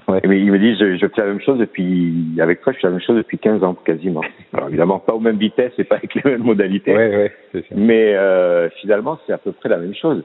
Ouais. 0.10 0.20
Mais 0.28 0.38
il 0.42 0.52
me 0.52 0.60
dit 0.60 0.76
je, 0.78 0.98
je, 0.98 1.08
fais 1.08 1.22
la 1.22 1.28
même 1.28 1.40
chose 1.40 1.60
depuis 1.60 2.14
avec 2.40 2.60
toi 2.62 2.74
je 2.74 2.80
fais 2.80 2.88
la 2.88 2.92
même 2.92 3.02
chose 3.02 3.16
depuis 3.16 3.38
15 3.38 3.64
ans 3.64 3.74
quasiment. 3.74 4.22
Alors 4.54 4.68
évidemment 4.68 5.00
pas 5.00 5.14
aux 5.14 5.20
mêmes 5.22 5.38
vitesses 5.38 5.72
et 5.78 5.86
pas 5.86 5.96
avec 5.96 6.14
les 6.16 6.30
mêmes 6.30 6.44
modalités. 6.44 6.94
Ouais, 6.94 7.32
ouais, 7.54 7.64
mais 7.74 8.14
euh, 8.14 8.70
finalement 8.82 9.18
c'est 9.26 9.32
à 9.32 9.38
peu 9.38 9.54
près 9.54 9.70
la 9.70 9.78
même 9.78 9.96
chose. 9.96 10.24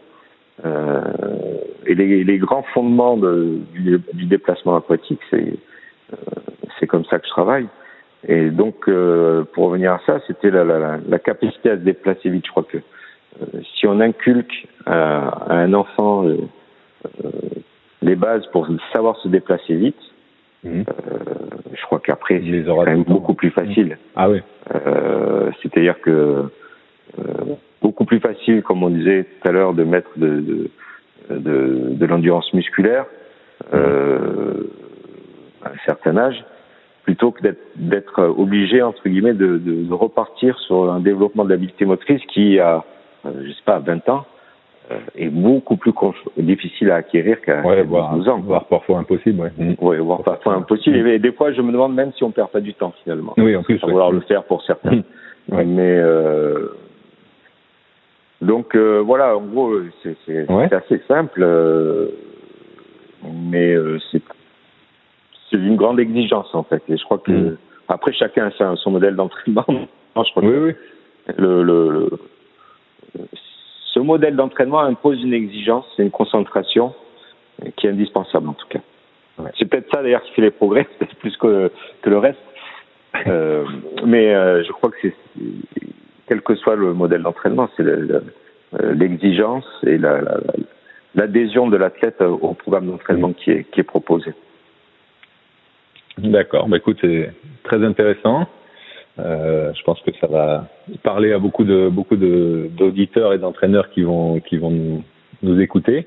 Euh, 0.65 1.01
et 1.87 1.95
les, 1.95 2.25
les, 2.25 2.39
grands 2.39 2.65
fondements 2.75 3.17
de, 3.17 3.59
du, 3.73 4.01
du, 4.13 4.27
déplacement 4.27 4.77
aquatique, 4.77 5.21
c'est 5.31 5.55
euh, 6.13 6.17
c'est 6.79 6.87
comme 6.87 7.05
ça 7.05 7.19
que 7.19 7.27
je 7.27 7.31
travaille. 7.31 7.69
Et 8.27 8.51
donc, 8.51 8.89
euh, 8.89 9.45
pour 9.55 9.67
revenir 9.67 9.93
à 9.93 10.01
ça, 10.05 10.21
c'était 10.27 10.51
la, 10.51 10.65
la, 10.65 10.99
la, 11.07 11.19
capacité 11.19 11.71
à 11.71 11.77
se 11.77 11.83
déplacer 11.83 12.31
vite. 12.31 12.45
Je 12.47 12.51
crois 12.51 12.65
que 12.65 12.79
si 13.77 13.87
on 13.87 14.01
inculque 14.01 14.67
à, 14.87 15.29
à 15.29 15.55
un 15.55 15.73
enfant 15.75 16.25
les 18.03 18.17
bases 18.17 18.45
pour 18.53 18.67
savoir 18.93 19.17
se 19.19 19.29
déplacer 19.29 19.77
vite, 19.77 20.01
mmh. 20.65 20.83
je 21.73 21.83
crois 21.83 22.01
qu'après 22.01 22.43
c'est 22.45 22.65
quand 22.67 22.85
même 22.85 23.05
beaucoup 23.05 23.35
plus 23.35 23.51
facile. 23.51 23.91
Mmh. 23.91 24.17
Ah 24.17 24.31
oui. 24.31 24.41
C'est-à-dire 25.63 26.01
que 26.01 26.51
beaucoup 27.83 28.05
plus 28.05 28.21
facile, 28.21 28.63
comme 28.63 28.83
on 28.83 28.91
disait 28.91 29.25
tout 29.25 29.49
à 29.49 29.53
l'heure, 29.53 29.75
de 29.75 29.85
mettre 29.85 30.11
de, 30.17 30.41
de, 30.41 30.71
de, 31.31 31.89
de 31.91 32.07
l'endurance 32.07 32.53
musculaire 32.55 33.07
euh, 33.75 34.71
à 35.65 35.71
un 35.71 35.79
certain 35.87 36.17
âge, 36.17 36.45
plutôt 37.05 37.31
que 37.31 37.43
d'être 37.77 38.23
obligé 38.23 38.83
entre 38.83 39.09
guillemets 39.09 39.35
de, 39.35 39.59
de, 39.59 39.93
repartir 39.93 40.59
sur 40.61 40.93
un 40.93 41.01
développement 41.01 41.45
de 41.45 41.51
l'habileté 41.51 41.85
motrice 41.85 42.23
qui 42.33 42.61
a, 42.61 42.85
euh, 43.27 43.31
je 43.45 43.51
sais 43.51 43.65
pas, 43.65 43.79
20 43.79 44.09
ans, 44.09 44.27
euh, 44.91 44.97
est 45.17 45.29
beaucoup 45.29 45.77
plus 45.77 45.93
difficile 46.37 46.91
à 46.91 46.97
acquérir 46.97 47.41
qu'à 47.41 47.63
ouais, 47.63 47.85
12 47.85 48.29
ans. 48.29 48.41
Voire 48.41 48.67
parfois 48.67 48.99
impossible, 48.99 49.41
ouais. 49.43 49.53
Mm. 49.59 49.75
Oui, 49.81 49.99
voire 49.99 50.23
parfois 50.23 50.55
impossible. 50.55 50.97
Et 51.09 51.19
des 51.19 51.33
fois, 51.33 51.53
je 51.53 51.61
me 51.61 51.73
demande 51.73 51.95
même 51.95 52.13
si 52.13 52.25
on 52.25 52.31
perd 52.31 52.51
pas 52.51 52.61
du 52.61 52.75
temps 52.75 52.95
finalement. 53.03 53.35
Oui, 53.37 53.55
en 53.57 53.63
plus. 53.63 53.79
Vouloir 53.81 54.13
le 54.13 54.21
faire 54.21 54.45
pour 54.45 54.63
certains. 54.63 55.03
Mais 55.49 55.97
euh, 55.99 56.69
donc 58.41 58.75
euh, 58.75 59.01
voilà, 59.05 59.37
en 59.37 59.43
gros, 59.43 59.75
c'est 60.03 60.73
assez 60.73 61.03
simple, 61.09 61.43
euh, 61.43 62.09
mais 63.25 63.73
euh, 63.73 63.99
c'est 64.11 64.23
c'est 65.51 65.57
une 65.57 65.77
grande 65.77 65.99
exigence 65.99 66.55
en 66.55 66.63
fait. 66.63 66.83
Et 66.89 66.97
je 66.97 67.05
crois 67.05 67.19
que 67.19 67.33
mm. 67.33 67.57
après 67.89 68.13
chacun 68.13 68.51
a 68.59 68.77
son 68.77 68.91
modèle 68.91 69.17
d'entraînement. 69.17 69.65
je 69.69 70.31
crois 70.31 70.45
oui, 70.45 70.57
oui. 70.57 70.73
Le, 71.37 71.63
le, 71.63 72.11
ce 73.93 73.99
modèle 73.99 74.37
d'entraînement 74.37 74.81
impose 74.81 75.23
une 75.23 75.35
exigence, 75.35 75.87
et 75.99 76.03
une 76.03 76.11
concentration 76.11 76.95
qui 77.77 77.87
est 77.87 77.91
indispensable 77.91 78.49
en 78.49 78.55
tout 78.55 78.69
cas. 78.69 78.81
Ouais. 79.39 79.51
C'est 79.59 79.67
peut-être 79.67 79.91
ça 79.93 80.03
d'ailleurs 80.03 80.23
qui 80.23 80.33
fait 80.33 80.43
les 80.43 80.51
progrès, 80.51 80.85
peut-être 80.99 81.17
plus 81.17 81.37
que, 81.37 81.71
que 82.03 82.11
le 82.11 82.19
reste. 82.19 82.39
Euh, 83.27 83.65
mais 84.05 84.35
euh, 84.35 84.63
je 84.65 84.73
crois 84.73 84.91
que 84.91 84.97
c'est 85.03 85.15
quel 86.29 86.43
que 86.43 86.55
soit 86.55 86.77
le 86.77 86.93
modèle 86.93 87.23
d'entraînement, 87.23 87.69
c'est 87.77 87.85
euh, 87.85 88.21
l'exigence 88.95 89.67
et 89.87 89.99
l'adhésion 91.15 91.67
la, 91.67 91.73
de 91.73 91.77
l'athlète 91.77 92.21
au 92.21 92.55
programme 92.55 92.87
d'entraînement 92.87 93.33
qui 93.33 93.51
est, 93.51 93.65
qui 93.71 93.81
est 93.81 93.85
proposé. 93.85 94.35
D'accord, 96.19 96.69
bah 96.69 96.79
écoute, 96.79 96.99
c'est 97.01 97.33
très 97.63 97.85
intéressant. 97.85 98.47
Euh, 99.19 99.73
je 99.75 99.83
pense 99.83 100.01
que 100.03 100.11
ça 100.21 100.27
va 100.27 100.69
parler 101.03 101.33
à 101.33 101.39
beaucoup 101.39 101.65
de 101.65 101.89
beaucoup 101.89 102.17
d'auditeurs 102.17 103.33
et 103.33 103.39
d'entraîneurs 103.39 103.91
qui 103.91 104.03
vont 104.03 104.39
qui 104.41 104.59
vont 104.59 104.71
nous, 104.71 105.03
nous 105.43 105.61
écouter. 105.61 106.07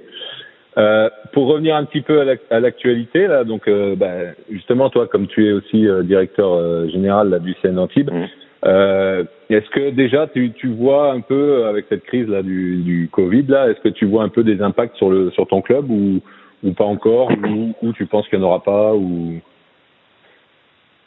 Euh, 0.78 1.10
pour 1.34 1.48
revenir 1.48 1.76
un 1.76 1.84
petit 1.84 2.02
peu 2.02 2.22
à 2.50 2.60
l'actualité, 2.62 3.28
là, 3.28 3.44
donc 3.44 3.68
euh, 3.68 3.96
bah, 3.98 4.32
justement, 4.50 4.90
toi, 4.90 5.08
comme 5.08 5.28
tu 5.28 5.50
es 5.50 5.52
aussi 5.52 5.86
directeur 6.04 6.88
général 6.90 7.30
là, 7.30 7.40
du 7.40 7.54
CN 7.62 7.78
Antibes, 7.78 8.12
mmh. 8.12 8.28
Est-ce 8.64 9.70
que 9.72 9.90
déjà 9.90 10.28
tu, 10.28 10.52
tu 10.54 10.68
vois 10.68 11.12
un 11.12 11.22
peu 11.22 11.66
avec 11.66 11.86
cette 11.90 12.04
crise 12.04 12.28
là 12.28 12.44
du, 12.44 12.78
du 12.78 13.10
Covid 13.12 13.44
là, 13.48 13.70
est-ce 13.70 13.80
que 13.82 13.90
tu 13.90 14.06
vois 14.06 14.24
un 14.24 14.30
peu 14.30 14.44
des 14.44 14.62
impacts 14.62 14.96
sur 14.96 15.10
le 15.10 15.32
sur 15.32 15.48
ton 15.48 15.62
club 15.62 15.90
ou 15.90 16.22
ou 16.64 16.74
pas 16.74 16.86
encore 16.86 17.32
ou, 17.32 17.74
ou 17.82 17.94
tu 17.94 18.06
penses 18.06 18.28
qu'il 18.28 18.40
n'y 18.40 18.46
en 18.46 18.48
aura 18.48 18.64
pas 18.64 18.94
ou? 18.94 19.40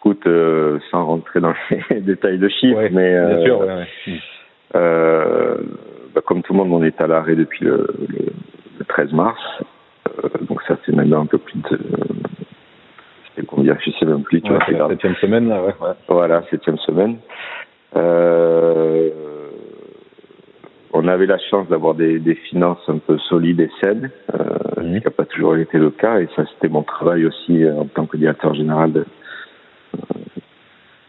Écoute, 0.00 0.28
sans 0.90 1.06
rentrer 1.06 1.40
dans 1.40 1.54
les 1.90 2.00
détails 2.00 2.38
de 2.38 2.48
chiffres, 2.48 2.88
mais 2.90 3.18
bien 3.26 3.44
sûr, 3.44 3.60
ouais, 3.60 3.66
ouais. 3.66 5.56
Bah, 6.14 6.20
comme 6.24 6.42
tout 6.42 6.52
le 6.52 6.58
monde, 6.58 6.72
on 6.72 6.84
est 6.84 7.00
à 7.00 7.06
l'arrêt 7.06 7.34
depuis 7.34 7.64
le, 7.64 7.88
le 8.08 8.26
le 8.78 8.84
13 8.84 9.12
mars. 9.12 9.40
Euh, 10.08 10.28
donc 10.48 10.62
ça 10.68 10.76
c'est 10.84 10.94
maintenant 10.94 11.22
un 11.22 11.26
peu 11.26 11.38
plus 11.38 11.58
de 11.70 11.78
c'était 13.34 13.46
combien 13.46 13.76
je 13.80 13.90
sais 13.90 14.06
même 14.06 14.22
plus 14.22 14.40
tu 14.42 14.50
ouais, 14.50 14.58
vois 14.70 14.78
la 14.78 14.88
septième 14.88 15.14
semaine 15.16 15.48
là 15.48 15.62
ouais, 15.62 15.72
voilà 16.08 16.42
septième 16.50 16.78
semaine. 16.78 17.16
Euh, 17.96 19.10
on 20.92 21.06
avait 21.08 21.26
la 21.26 21.38
chance 21.38 21.68
d'avoir 21.68 21.94
des, 21.94 22.18
des, 22.18 22.34
finances 22.34 22.82
un 22.88 22.98
peu 22.98 23.18
solides 23.18 23.60
et 23.60 23.70
saines 23.82 24.10
euh, 24.34 24.82
mmh. 24.82 24.94
ce 24.94 24.98
qui 24.98 25.04
n'a 25.04 25.10
pas 25.10 25.24
toujours 25.24 25.56
été 25.56 25.78
le 25.78 25.90
cas 25.90 26.20
et 26.20 26.28
ça 26.36 26.44
c'était 26.52 26.68
mon 26.68 26.82
travail 26.82 27.26
aussi 27.26 27.64
euh, 27.64 27.80
en 27.80 27.86
tant 27.86 28.06
que 28.06 28.16
directeur 28.16 28.54
général 28.54 28.92
de 28.92 29.04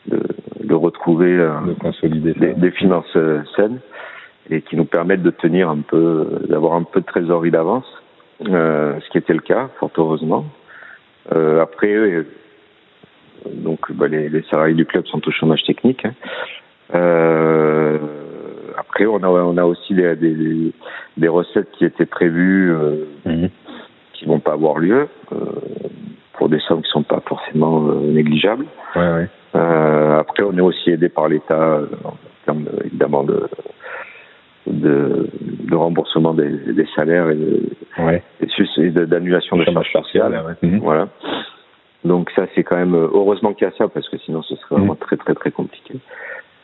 de, 0.07 0.21
de 0.63 0.73
retrouver 0.75 1.35
de 1.37 1.73
consolider 1.73 2.33
des, 2.33 2.53
des, 2.53 2.71
finances 2.71 3.17
saines 3.55 3.79
et 4.49 4.61
qui 4.61 4.75
nous 4.75 4.85
permettent 4.85 5.23
de 5.23 5.31
tenir 5.31 5.69
un 5.69 5.81
peu, 5.81 6.41
d'avoir 6.49 6.73
un 6.73 6.83
peu 6.83 7.01
de 7.01 7.05
trésorerie 7.05 7.51
d'avance, 7.51 7.85
euh, 8.47 8.99
ce 9.01 9.09
qui 9.09 9.17
était 9.17 9.33
le 9.33 9.39
cas, 9.39 9.69
fort 9.79 9.91
heureusement. 9.97 10.45
Euh, 11.33 11.61
après, 11.61 11.93
euh, 11.93 12.25
donc 13.45 13.91
bah, 13.91 14.07
les, 14.07 14.29
les, 14.29 14.43
salariés 14.43 14.75
du 14.75 14.85
club 14.85 15.05
sont 15.07 15.21
au 15.27 15.31
chômage 15.31 15.63
technique. 15.63 16.05
Hein. 16.05 16.13
Euh, 16.93 17.97
après, 18.77 19.05
on 19.05 19.17
a, 19.23 19.27
on 19.27 19.57
a 19.57 19.63
aussi 19.63 19.93
des, 19.93 20.15
des, 20.15 20.73
des 21.17 21.27
recettes 21.27 21.71
qui 21.71 21.85
étaient 21.85 22.05
prévues, 22.05 22.71
euh, 22.71 23.05
mmh. 23.25 23.45
qui 24.13 24.25
vont 24.25 24.39
pas 24.39 24.53
avoir 24.53 24.77
lieu, 24.77 25.07
euh, 25.31 25.37
pour 26.33 26.49
des 26.49 26.59
sommes 26.59 26.81
qui 26.81 26.89
sont 26.91 27.03
pas 27.03 27.21
forcément 27.25 27.81
négligeables. 27.81 28.65
Ouais, 28.95 29.01
ouais. 29.01 29.29
après, 30.19 30.43
on 30.43 30.57
est 30.57 30.61
aussi 30.61 30.91
aidé 30.91 31.09
par 31.09 31.29
l'État 31.29 31.79
en 32.03 32.17
termes 32.45 32.65
évidemment 32.83 33.23
de 33.23 33.47
de, 34.67 35.29
de 35.69 35.75
remboursement 35.75 36.33
des, 36.33 36.49
des 36.49 36.87
salaires 36.95 37.29
et, 37.29 37.35
de, 37.35 37.69
ouais. 37.99 38.23
et 38.39 38.89
d'annulation 38.89 39.57
de 39.57 39.65
charges 39.65 39.93
partielles. 39.93 40.41
Ouais. 40.45 40.67
Mhm. 40.67 40.79
Voilà. 40.79 41.07
Donc 42.03 42.29
ça, 42.35 42.45
c'est 42.53 42.63
quand 42.63 42.77
même 42.77 42.93
heureusement 42.95 43.53
qu'il 43.53 43.67
y 43.67 43.71
a 43.71 43.73
ça 43.77 43.87
parce 43.87 44.07
que 44.09 44.17
sinon 44.19 44.43
ce 44.43 44.55
serait 44.55 44.75
vraiment 44.75 44.93
mmh. 44.93 44.97
très 44.97 45.17
très 45.17 45.33
très 45.33 45.51
compliqué. 45.51 45.95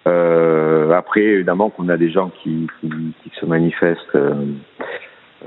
Euh, 0.07 0.91
après, 0.91 1.21
évidemment, 1.21 1.69
qu'on 1.69 1.89
a 1.89 1.97
des 1.97 2.09
gens 2.09 2.31
qui, 2.41 2.67
qui, 2.79 2.89
qui 2.89 3.31
se 3.39 3.45
manifestent 3.45 4.15
euh, 4.15 4.33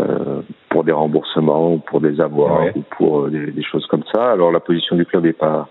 euh, 0.01 0.43
pour 0.69 0.85
des 0.85 0.93
remboursements 0.93 1.75
ou 1.75 1.79
pour 1.79 2.01
des 2.01 2.21
avoirs 2.21 2.61
ouais. 2.61 2.73
ou 2.77 2.83
pour 2.97 3.29
des, 3.29 3.53
des, 3.53 3.62
choses 3.62 3.87
comme 3.87 4.05
ça. 4.12 4.33
Alors 4.33 4.53
la 4.53 4.61
position 4.61 4.97
du 4.97 5.07
club 5.07 5.25
n'est 5.25 5.33
pas 5.33 5.69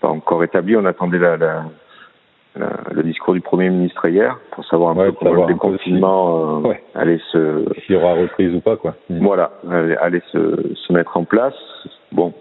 pas 0.00 0.08
encore 0.08 0.42
établie. 0.42 0.76
On 0.76 0.84
attendait 0.86 1.18
la, 1.18 1.36
la 1.36 1.64
le 2.56 3.02
discours 3.04 3.34
du 3.34 3.40
Premier 3.40 3.70
ministre 3.70 4.06
hier 4.08 4.38
pour 4.50 4.64
savoir 4.64 4.90
un 4.90 4.96
ouais, 4.96 5.06
peu 5.06 5.12
comment 5.12 5.46
le 5.46 5.52
déconfinement 5.52 6.60
si... 6.60 6.66
euh, 6.66 6.68
ouais. 6.68 6.82
allait 6.94 7.20
se... 7.30 7.64
S'il 7.86 7.94
y 7.94 7.98
aura 7.98 8.14
reprise 8.14 8.54
ou 8.54 8.60
pas, 8.60 8.76
quoi. 8.76 8.96
Mmh. 9.08 9.24
Voilà, 9.24 9.52
allait 10.00 10.22
se, 10.32 10.74
se 10.74 10.92
mettre 10.92 11.16
en 11.16 11.24
place. 11.24 11.54
Bon, 12.10 12.34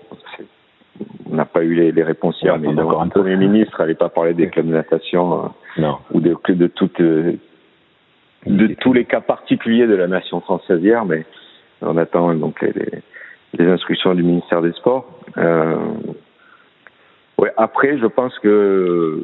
on 1.29 1.35
n'a 1.35 1.45
pas 1.45 1.63
eu 1.63 1.75
les, 1.75 1.91
les 1.91 2.03
réponses 2.03 2.41
hier, 2.41 2.57
mais 2.57 2.71
le 2.73 3.09
Premier 3.09 3.37
ministre 3.37 3.79
n'allait 3.79 3.93
pas 3.93 4.09
parler 4.09 4.33
des 4.33 4.49
clubs 4.49 4.65
de 4.65 4.73
natation 4.73 5.45
euh, 5.45 5.47
non. 5.77 5.97
ou 6.11 6.19
de, 6.21 6.35
de, 6.49 6.67
toutes, 6.67 6.99
euh, 7.01 7.33
de 8.47 8.73
tous 8.81 8.93
les 8.93 9.05
cas 9.05 9.21
particuliers 9.21 9.87
de 9.87 9.95
la 9.95 10.07
nation 10.07 10.41
française 10.41 10.81
hier, 10.81 11.05
mais 11.05 11.25
on 11.81 11.97
attend 11.97 12.33
donc 12.33 12.61
les, 12.61 12.73
les 13.57 13.67
instructions 13.67 14.15
du 14.15 14.23
ministère 14.23 14.61
des 14.61 14.73
Sports. 14.73 15.05
Euh, 15.37 15.77
ouais, 17.37 17.53
après, 17.57 17.97
je 17.99 18.07
pense 18.07 18.37
que 18.39 19.23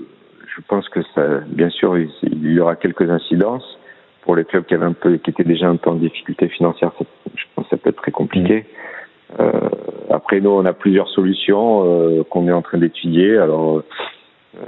je 0.56 0.62
pense 0.68 0.88
que 0.89 1.02
ça, 1.13 1.39
bien 1.48 1.70
sûr, 1.70 1.98
il 1.98 2.52
y 2.52 2.60
aura 2.60 2.76
quelques 2.76 3.10
incidences 3.10 3.78
pour 4.22 4.36
les 4.36 4.46
clubs 4.46 4.65
qui 4.65 4.74
avaient 4.74 4.86
un 4.86 4.94
peu, 4.94 5.18
qui 5.18 5.30
étaient 5.30 5.44
déjà 5.44 5.68
un 5.68 5.76
peu 5.76 5.89
en 5.89 5.96
difficulté 5.96 6.48
financière. 6.48 6.91
Je 7.36 7.44
pense 7.56 7.65
que 7.65 7.70
ça 7.72 7.78
peut 7.78 7.89
être 7.89 8.02
très 8.02 8.12
compliqué. 8.12 8.60
Mmh. 8.60 9.41
Euh, 9.41 9.70
après, 10.10 10.39
nous, 10.39 10.52
on 10.52 10.65
a 10.65 10.74
plusieurs 10.74 11.10
solutions 11.10 11.84
euh, 11.86 12.24
qu'on 12.24 12.48
est 12.48 12.54
en 12.54 12.62
train 12.62 12.78
d'étudier. 12.78 13.38
Alors, 13.38 13.84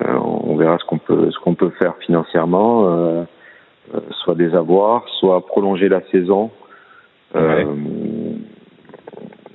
euh, 0.02 0.13
on 0.19 0.56
verra 0.58 0.78
ce 0.78 0.86
qu'on 0.86 0.97
peut, 0.97 1.32
ce 1.32 1.39
qu'on 1.39 1.56
peut 1.56 1.69
faire 1.80 1.95
financièrement, 2.06 2.88
euh, 2.88 3.23
euh, 3.95 4.00
soit 4.23 4.36
des 4.36 4.54
avoirs, 4.56 5.06
soit 5.19 5.45
prolonger 5.45 5.88
la 5.88 6.02
saison. 6.12 6.52
Ouais. 7.34 7.65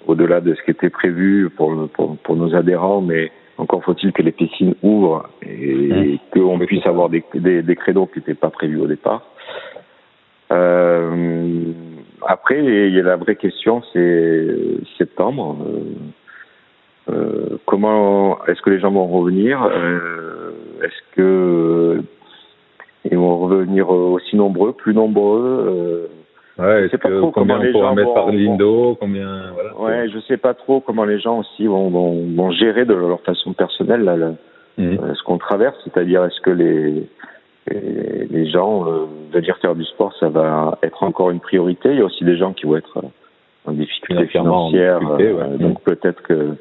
Au-delà 0.06 0.40
de 0.40 0.54
ce 0.54 0.62
qui 0.62 0.70
était 0.70 0.90
prévu 0.90 1.50
pour, 1.50 1.88
pour, 1.90 2.16
pour 2.18 2.36
nos 2.36 2.54
adhérents, 2.54 3.00
mais 3.00 3.30
encore 3.58 3.84
faut-il 3.84 4.12
que 4.12 4.22
les 4.22 4.32
piscines 4.32 4.74
ouvrent 4.82 5.28
et 5.42 5.74
mmh. 5.74 6.18
qu'on 6.32 6.58
puisse 6.60 6.86
avoir 6.86 7.08
des, 7.08 7.22
des, 7.34 7.62
des 7.62 7.76
créneaux 7.76 8.06
qui 8.06 8.18
n'étaient 8.18 8.34
pas 8.34 8.50
prévus 8.50 8.80
au 8.80 8.86
départ. 8.86 9.22
Euh, 10.52 11.72
après, 12.26 12.62
il 12.62 12.94
y 12.94 13.00
a 13.00 13.02
la 13.02 13.16
vraie 13.16 13.36
question, 13.36 13.82
c'est 13.92 14.56
septembre. 14.98 15.56
Euh, 15.66 17.12
euh, 17.12 17.58
comment 17.66 18.44
est-ce 18.46 18.62
que 18.62 18.70
les 18.70 18.78
gens 18.78 18.92
vont 18.92 19.06
revenir? 19.06 19.62
Euh, 19.62 20.52
Est-ce 20.82 21.16
que 21.16 22.02
ils 23.10 23.18
vont 23.18 23.38
revenir 23.38 23.90
aussi 23.90 24.36
nombreux, 24.36 24.72
plus 24.72 24.94
nombreux? 24.94 26.08
Ouais, 26.62 26.84
est-ce 26.84 26.96
que 26.96 27.30
combien 27.30 27.58
on 27.60 27.72
pourra 27.72 27.94
mettre 27.94 28.14
par 28.14 28.30
Lindo, 28.30 28.96
combien 29.00 29.50
voilà. 29.52 29.76
Ouais, 29.78 30.08
je 30.08 30.18
sais 30.20 30.36
pas 30.36 30.54
trop 30.54 30.80
comment 30.80 31.04
les 31.04 31.18
gens 31.18 31.40
aussi 31.40 31.66
vont, 31.66 31.90
vont, 31.90 32.24
vont 32.36 32.50
gérer 32.52 32.84
de 32.84 32.94
leur 32.94 33.20
façon 33.22 33.52
personnelle 33.52 34.04
là, 34.04 34.16
mmh. 34.16 34.34
euh, 34.78 35.14
ce 35.14 35.22
qu'on 35.24 35.38
traverse, 35.38 35.76
c'est-à-dire 35.84 36.24
est-ce 36.24 36.40
que 36.40 36.50
les 36.50 37.08
les, 37.70 38.26
les 38.30 38.50
gens 38.50 38.86
euh, 38.86 39.06
de 39.32 39.40
dire 39.40 39.56
faire 39.58 39.74
du 39.74 39.84
sport, 39.84 40.14
ça 40.20 40.28
va 40.28 40.78
être 40.82 41.02
encore 41.02 41.30
une 41.30 41.40
priorité? 41.40 41.90
Il 41.90 41.98
y 41.98 42.00
a 42.00 42.04
aussi 42.04 42.24
des 42.24 42.36
gens 42.36 42.52
qui 42.52 42.66
vont 42.66 42.76
être 42.76 43.02
en 43.64 43.72
difficulté 43.72 44.26
financière, 44.26 44.96
en 44.96 45.16
difficulté, 45.16 45.32
ouais. 45.32 45.42
euh, 45.42 45.58
donc 45.58 45.78
mmh. 45.80 45.84
peut-être 45.84 46.22
que 46.22 46.54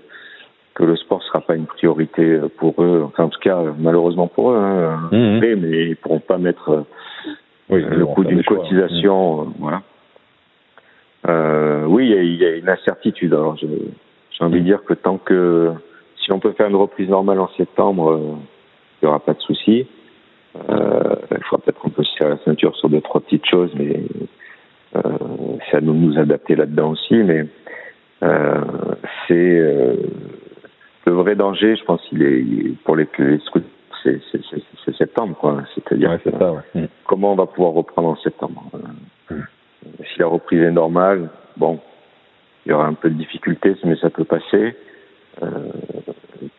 que 0.74 0.84
le 0.84 0.96
sport 0.96 1.22
sera 1.24 1.42
pas 1.42 1.56
une 1.56 1.66
priorité 1.66 2.40
pour 2.58 2.82
eux. 2.82 3.04
Enfin, 3.06 3.26
en 3.26 3.30
tout 3.30 3.42
cas, 3.42 3.60
malheureusement 3.78 4.28
pour 4.28 4.52
eux, 4.52 4.58
hein, 4.58 5.10
mmh. 5.12 5.40
mais 5.42 5.90
ils 5.90 5.98
pourront 5.98 6.22
pas 6.22 6.38
mettre 6.38 6.86
oui, 7.70 7.84
le 7.88 8.06
coût 8.06 8.24
d'une 8.24 8.44
cotisation, 8.44 9.46
mmh. 9.46 9.54
voilà. 9.60 9.82
Euh, 11.28 11.86
oui, 11.86 12.08
il 12.08 12.12
y, 12.12 12.18
a, 12.18 12.22
il 12.22 12.36
y, 12.36 12.46
a 12.46 12.56
une 12.56 12.70
incertitude. 12.70 13.34
Alors, 13.34 13.56
j'ai 13.58 13.68
envie 14.40 14.60
de 14.60 14.66
dire 14.66 14.84
que 14.84 14.94
tant 14.94 15.18
que 15.18 15.72
si 16.24 16.32
on 16.32 16.40
peut 16.40 16.52
faire 16.54 16.68
une 16.68 16.76
reprise 16.76 17.10
normale 17.10 17.40
en 17.40 17.50
septembre, 17.58 18.38
il 19.02 19.06
n'y 19.06 19.10
aura 19.10 19.20
pas 19.20 19.34
de 19.34 19.42
souci. 19.42 19.88
il 20.56 21.44
faudra 21.44 21.64
peut-être 21.64 21.86
un 21.86 21.90
peu 21.90 22.04
se 22.04 22.14
serrer 22.16 22.32
la 22.32 22.38
ceinture 22.44 22.76
sur 22.76 22.90
deux, 22.90 23.02
trois 23.02 23.22
petites 23.22 23.46
choses, 23.46 23.72
mais 23.76 24.02
c'est 24.94 25.78
à 25.78 25.82
nous 25.82 25.94
de 25.94 26.00
nous 26.00 26.20
adapter 26.20 26.56
là-dedans 26.56 26.92
aussi. 26.92 27.16
Mais 27.16 27.46
c'est 29.28 29.60
le 31.06 31.14
vrai 31.14 31.36
danger, 31.36 31.76
je 31.76 31.84
pense, 31.84 32.02
il 32.12 32.24
est 32.24 32.76
pour 32.84 32.96
les, 32.96 33.08
les 33.20 33.40
c'est 34.04 34.96
septembre, 34.98 35.36
quoi. 35.40 35.64
C'est-à-dire 35.76 36.18
mm. 36.74 36.86
comment 37.06 37.34
on 37.34 37.36
va 37.36 37.46
pouvoir 37.46 37.74
reprendre 37.74 38.10
en 38.10 38.16
septembre. 38.18 38.64
Si 39.84 40.20
la 40.20 40.28
reprise 40.28 40.62
est 40.62 40.72
normale, 40.72 41.30
bon, 41.58 41.80
il 42.66 42.72
y 42.72 42.74
aura 42.74 42.86
un 42.86 42.94
peu 42.94 43.10
de 43.10 43.16
difficultés, 43.16 43.76
mais 43.84 43.96
ça 43.96 44.10
peut 44.10 44.26
passer. 44.26 44.76
Euh, 45.42 45.48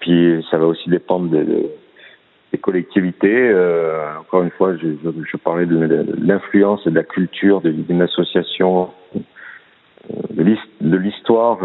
puis 0.01 0.45
ça 0.51 0.59
va 0.59 0.67
aussi 0.67 0.89
dépendre 0.91 1.29
des 1.31 2.59
collectivités. 2.59 3.51
Euh, 3.51 4.19
encore 4.19 4.43
une 4.43 4.51
fois, 4.51 4.77
je, 4.77 4.89
je, 5.31 5.37
parlais 5.37 5.67
de, 5.67 6.07
l'influence 6.19 6.87
et 6.87 6.91
de 6.91 6.97
la 6.97 7.05
culture 7.05 7.61
d'une 7.61 8.03
association, 8.03 8.91
euh, 9.15 10.45
de 10.81 10.97
l'histoire 10.97 11.59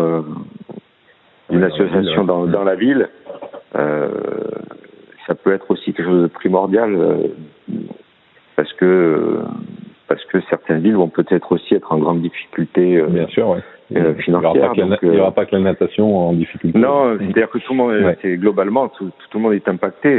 d'une 1.49 1.63
association 1.63 2.23
dans, 2.25 2.45
dans, 2.45 2.63
la 2.63 2.75
ville. 2.75 3.09
Euh, 3.75 4.09
ça 5.25 5.35
peut 5.35 5.53
être 5.53 5.69
aussi 5.71 5.93
quelque 5.93 6.05
chose 6.05 6.23
de 6.23 6.27
primordial 6.27 6.95
euh, 6.95 7.27
parce 8.55 8.71
que 8.73 9.39
parce 10.17 10.25
que 10.25 10.49
certaines 10.49 10.81
villes 10.81 10.95
vont 10.95 11.09
peut-être 11.09 11.51
aussi 11.51 11.75
être 11.75 11.91
en 11.91 11.99
grande 11.99 12.21
difficulté 12.21 12.97
euh, 12.97 13.07
Bien 13.07 13.27
sûr, 13.27 13.49
ouais. 13.49 13.59
Euh, 13.95 14.15
financière. 14.15 14.73
Il 14.75 15.11
n'y 15.11 15.19
aura, 15.19 15.31
pas 15.31 15.45
que 15.45 15.55
la 15.55 15.61
natation 15.61 16.17
en 16.17 16.33
difficulté. 16.33 16.77
Non, 16.77 17.17
c'est-à-dire 17.17 17.49
que 17.49 17.59
tout 17.59 17.71
le 17.71 17.77
monde, 17.77 18.15
c'est 18.21 18.35
globalement, 18.35 18.89
tout, 18.89 19.11
tout, 19.29 19.37
le 19.37 19.43
monde 19.43 19.53
est 19.53 19.69
impacté. 19.69 20.09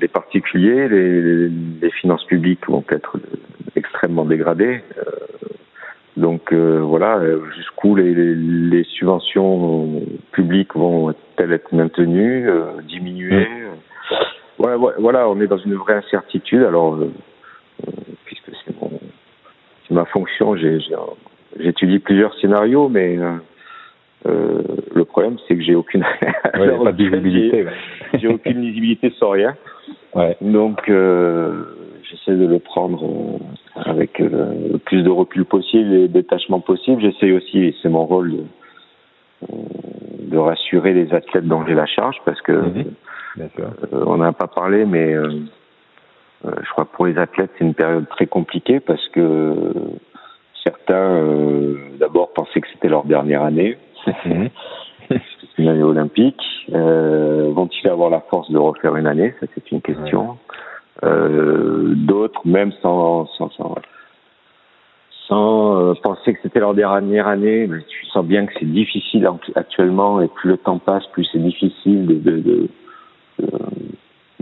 Les 0.00 0.06
particuliers, 0.06 0.88
les, 0.88 1.48
les, 1.48 1.90
finances 1.90 2.22
publiques 2.26 2.68
vont 2.68 2.84
être 2.90 3.18
extrêmement 3.74 4.24
dégradées. 4.24 4.82
donc 6.16 6.52
voilà, 6.52 7.20
jusqu'où 7.56 7.96
les, 7.96 8.14
les, 8.14 8.84
subventions 8.84 10.02
publiques 10.30 10.76
vont-elles 10.76 11.52
être 11.54 11.72
maintenues, 11.72 12.48
diminuées 12.86 13.48
voilà, 14.58 14.76
voilà, 14.98 15.28
on 15.28 15.40
est 15.40 15.46
dans 15.46 15.58
une 15.58 15.74
vraie 15.74 15.94
incertitude. 15.94 16.62
Alors, 16.62 16.94
euh, 16.94 17.12
euh, 17.86 17.92
puisque 18.24 18.50
c'est 18.64 18.80
mon, 18.80 18.90
ma 19.90 20.04
fonction, 20.06 20.56
j'étudie 20.56 21.98
plusieurs 21.98 22.34
scénarios, 22.38 22.88
mais 22.88 23.18
euh, 24.26 24.62
le 24.94 25.04
problème, 25.04 25.36
c'est 25.46 25.56
que 25.56 25.62
j'ai 25.62 25.74
aucune 25.74 26.04
ouais, 26.58 26.92
visibilité. 26.92 27.66
J'ai 28.14 28.28
aucune 28.28 28.60
visibilité 28.60 29.10
sur 29.10 29.32
rien. 29.32 29.54
Ouais. 30.14 30.36
Donc, 30.40 30.82
j'essaie 30.86 32.36
de 32.36 32.46
le 32.46 32.58
prendre 32.58 33.38
avec 33.76 34.18
le 34.18 34.78
plus 34.78 35.02
de 35.02 35.10
recul 35.10 35.44
possible 35.44 35.92
et 35.94 36.08
détachement 36.08 36.60
possible. 36.60 37.02
J'essaie 37.02 37.32
aussi, 37.32 37.58
et 37.58 37.74
c'est 37.82 37.88
mon 37.88 38.04
rôle, 38.04 38.32
de, 38.32 38.44
de 40.30 40.38
rassurer 40.38 40.92
les 40.92 41.12
athlètes 41.14 41.46
dont 41.46 41.64
j'ai 41.66 41.74
la 41.74 41.86
charge, 41.86 42.16
parce 42.24 42.40
que 42.40 42.52
mhm. 42.52 42.84
Euh, 43.38 44.04
on 44.06 44.16
n'a 44.18 44.32
pas 44.32 44.46
parlé, 44.46 44.84
mais 44.84 45.14
euh, 45.14 45.28
euh, 45.28 45.40
je 46.44 46.70
crois 46.70 46.84
que 46.84 46.94
pour 46.94 47.06
les 47.06 47.18
athlètes, 47.18 47.50
c'est 47.58 47.64
une 47.64 47.74
période 47.74 48.08
très 48.08 48.26
compliquée 48.26 48.80
parce 48.80 49.06
que 49.08 49.72
certains, 50.64 51.22
d'abord, 51.98 52.32
pensaient 52.32 52.60
que 52.60 52.68
c'était 52.72 52.88
leur 52.88 53.04
dernière 53.04 53.42
année. 53.42 53.78
Mhm. 54.24 54.48
c'est 55.08 55.58
une 55.58 55.68
année 55.68 55.82
olympique. 55.82 56.42
Vont-ils 56.68 57.88
avoir 57.88 58.10
la 58.10 58.20
force 58.20 58.50
de 58.50 58.58
refaire 58.58 58.96
une 58.96 59.06
année? 59.06 59.34
Ça, 59.40 59.46
c'est 59.54 59.72
une 59.72 59.80
question. 59.80 60.38
D'autres, 61.02 62.40
même 62.44 62.72
sans, 62.82 63.26
sans, 63.38 63.50
sans, 65.28 65.94
penser 66.02 66.34
que 66.34 66.40
c'était 66.42 66.60
leur 66.60 66.74
dernière 66.74 67.26
année, 67.26 67.66
mais 67.66 67.82
tu 67.88 68.06
sens 68.06 68.24
bien 68.24 68.46
que 68.46 68.52
c'est 68.58 68.70
difficile 68.70 69.28
actuellement 69.54 70.20
et 70.20 70.28
plus 70.28 70.50
le 70.50 70.56
temps 70.56 70.78
passe, 70.78 71.06
plus 71.08 71.28
c'est 71.32 71.42
difficile 71.42 72.06
de, 72.06 72.14
de 72.14 72.68
de 73.38 73.48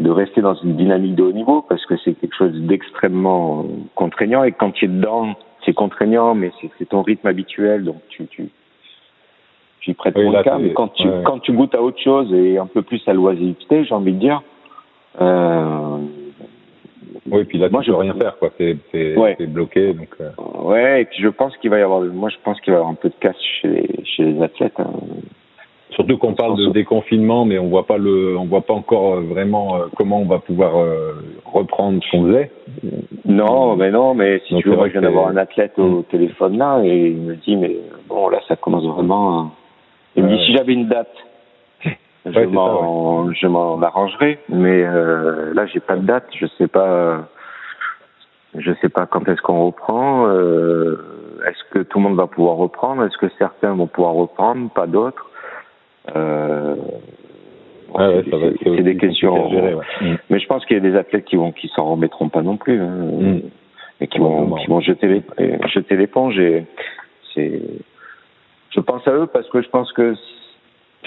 rester 0.02 0.40
dans 0.40 0.54
une 0.54 0.76
dynamique 0.76 1.14
de 1.14 1.22
haut 1.22 1.32
niveau 1.32 1.62
parce 1.62 1.84
que 1.86 1.96
c'est 2.04 2.14
quelque 2.14 2.36
chose 2.36 2.52
d'extrêmement 2.52 3.64
contraignant 3.94 4.44
et 4.44 4.52
quand 4.52 4.72
tu 4.72 4.86
es 4.86 4.88
dedans, 4.88 5.34
c'est 5.64 5.72
contraignant, 5.72 6.34
mais 6.34 6.50
c'est 6.78 6.88
ton 6.88 7.02
rythme 7.02 7.26
habituel, 7.26 7.84
donc 7.84 8.00
tu 8.08 8.26
tu 8.26 8.48
tu 9.80 9.94
prêtes 9.94 10.16
oui, 10.16 10.34
calme. 10.42 10.72
Quand 10.74 10.88
tu 10.88 11.08
quand 11.24 11.38
tu 11.40 11.52
goûtes 11.52 11.74
à 11.74 11.82
autre 11.82 12.00
chose 12.02 12.32
et 12.32 12.58
un 12.58 12.66
peu 12.66 12.82
plus 12.82 13.02
à 13.06 13.12
l'oisiveté, 13.12 13.84
j'ai 13.84 13.94
envie 13.94 14.12
de 14.12 14.18
dire. 14.18 14.42
Euh, 15.20 15.98
oui, 17.30 17.44
puis 17.44 17.58
là, 17.58 17.68
moi, 17.70 17.82
je 17.82 17.90
peux 17.90 17.96
rien 17.96 18.14
faire, 18.14 18.36
quoi. 18.38 18.50
C'est 18.58 19.16
ouais. 19.16 19.36
bloqué, 19.46 19.94
donc. 19.94 20.08
Euh... 20.20 20.30
Ouais, 20.62 21.02
et 21.02 21.04
puis 21.04 21.22
je 21.22 21.28
pense 21.28 21.56
qu'il 21.58 21.70
va 21.70 21.78
y 21.78 21.82
avoir, 21.82 22.02
moi, 22.02 22.28
je 22.28 22.36
pense 22.44 22.60
qu'il 22.60 22.72
va 22.72 22.78
y 22.78 22.80
avoir 22.80 22.92
un 22.92 22.96
peu 22.96 23.08
de 23.08 23.14
casse 23.20 23.40
chez 23.60 23.68
les, 23.68 24.04
chez 24.04 24.24
les 24.24 24.42
athlètes. 24.42 24.78
Hein. 24.78 24.90
Surtout 25.94 26.18
qu'on 26.18 26.34
parle 26.34 26.56
de 26.56 26.70
déconfinement, 26.70 27.44
mais 27.44 27.58
on 27.58 27.68
voit 27.68 27.86
pas 27.86 27.98
le, 27.98 28.36
on 28.36 28.46
voit 28.46 28.62
pas 28.62 28.74
encore 28.74 29.14
euh, 29.14 29.20
vraiment 29.20 29.76
euh, 29.76 29.86
comment 29.96 30.20
on 30.20 30.26
va 30.26 30.40
pouvoir 30.40 30.76
euh, 30.76 31.12
reprendre 31.44 32.02
ce 32.02 32.10
qu'on 32.10 32.26
faisait. 32.26 32.50
Non, 33.24 33.76
mais 33.76 33.90
non, 33.90 34.14
mais 34.14 34.40
si 34.46 34.56
tu 34.56 34.68
veux, 34.68 34.76
moi 34.76 34.88
je 34.88 34.92
viens 34.92 35.02
d'avoir 35.02 35.28
un 35.28 35.36
athlète 35.36 35.78
au 35.78 36.02
téléphone 36.02 36.58
là 36.58 36.80
et 36.82 37.10
il 37.10 37.20
me 37.20 37.36
dit 37.36 37.56
mais 37.56 37.76
bon 38.08 38.28
là 38.28 38.40
ça 38.48 38.56
commence 38.56 38.84
vraiment. 38.84 39.52
Il 40.16 40.24
me 40.24 40.36
dit 40.36 40.44
si 40.44 40.56
j'avais 40.56 40.72
une 40.72 40.88
date, 40.88 41.14
je 42.26 42.40
m'en, 42.40 43.32
je 43.32 43.46
m'en 43.46 43.80
arrangerais, 43.80 44.38
mais 44.48 44.82
euh, 44.84 45.54
là 45.54 45.66
j'ai 45.66 45.80
pas 45.80 45.96
de 45.96 46.04
date, 46.04 46.26
je 46.36 46.46
sais 46.58 46.68
pas, 46.68 47.28
je 48.56 48.72
sais 48.80 48.88
pas 48.88 49.06
quand 49.06 49.28
est-ce 49.28 49.42
qu'on 49.42 49.66
reprend. 49.66 50.28
est-ce 50.28 51.70
que 51.70 51.84
tout 51.84 51.98
le 51.98 52.04
monde 52.04 52.16
va 52.16 52.26
pouvoir 52.26 52.56
reprendre 52.56 53.04
Est-ce 53.04 53.16
que 53.16 53.28
certains 53.38 53.74
vont 53.74 53.86
pouvoir 53.86 54.14
reprendre, 54.14 54.70
pas 54.70 54.88
d'autres 54.88 55.30
euh, 56.14 56.76
ah 57.96 58.10
c'est 58.62 58.82
des 58.82 58.96
questions. 58.96 59.50
Mm. 60.00 60.16
Mais 60.30 60.40
je 60.40 60.46
pense 60.46 60.64
qu'il 60.66 60.76
y 60.76 60.80
a 60.80 60.82
des 60.82 60.96
athlètes 60.96 61.24
qui 61.24 61.36
vont 61.36 61.52
qui 61.52 61.68
s'en 61.68 61.90
remettront 61.92 62.28
pas 62.28 62.42
non 62.42 62.56
plus, 62.56 62.80
hein, 62.80 63.08
mm. 63.20 63.40
et 64.00 64.06
qui 64.08 64.18
vont 64.18 64.54
qui 64.56 64.66
vont 64.66 64.80
jeter 64.80 65.06
les, 65.06 65.22
jeter 65.68 65.96
l'éponge. 65.96 66.38
Et 66.38 66.66
c'est, 67.34 67.60
je 68.70 68.80
pense 68.80 69.06
à 69.06 69.12
eux 69.12 69.26
parce 69.32 69.48
que 69.48 69.62
je 69.62 69.68
pense 69.68 69.92
que 69.92 70.14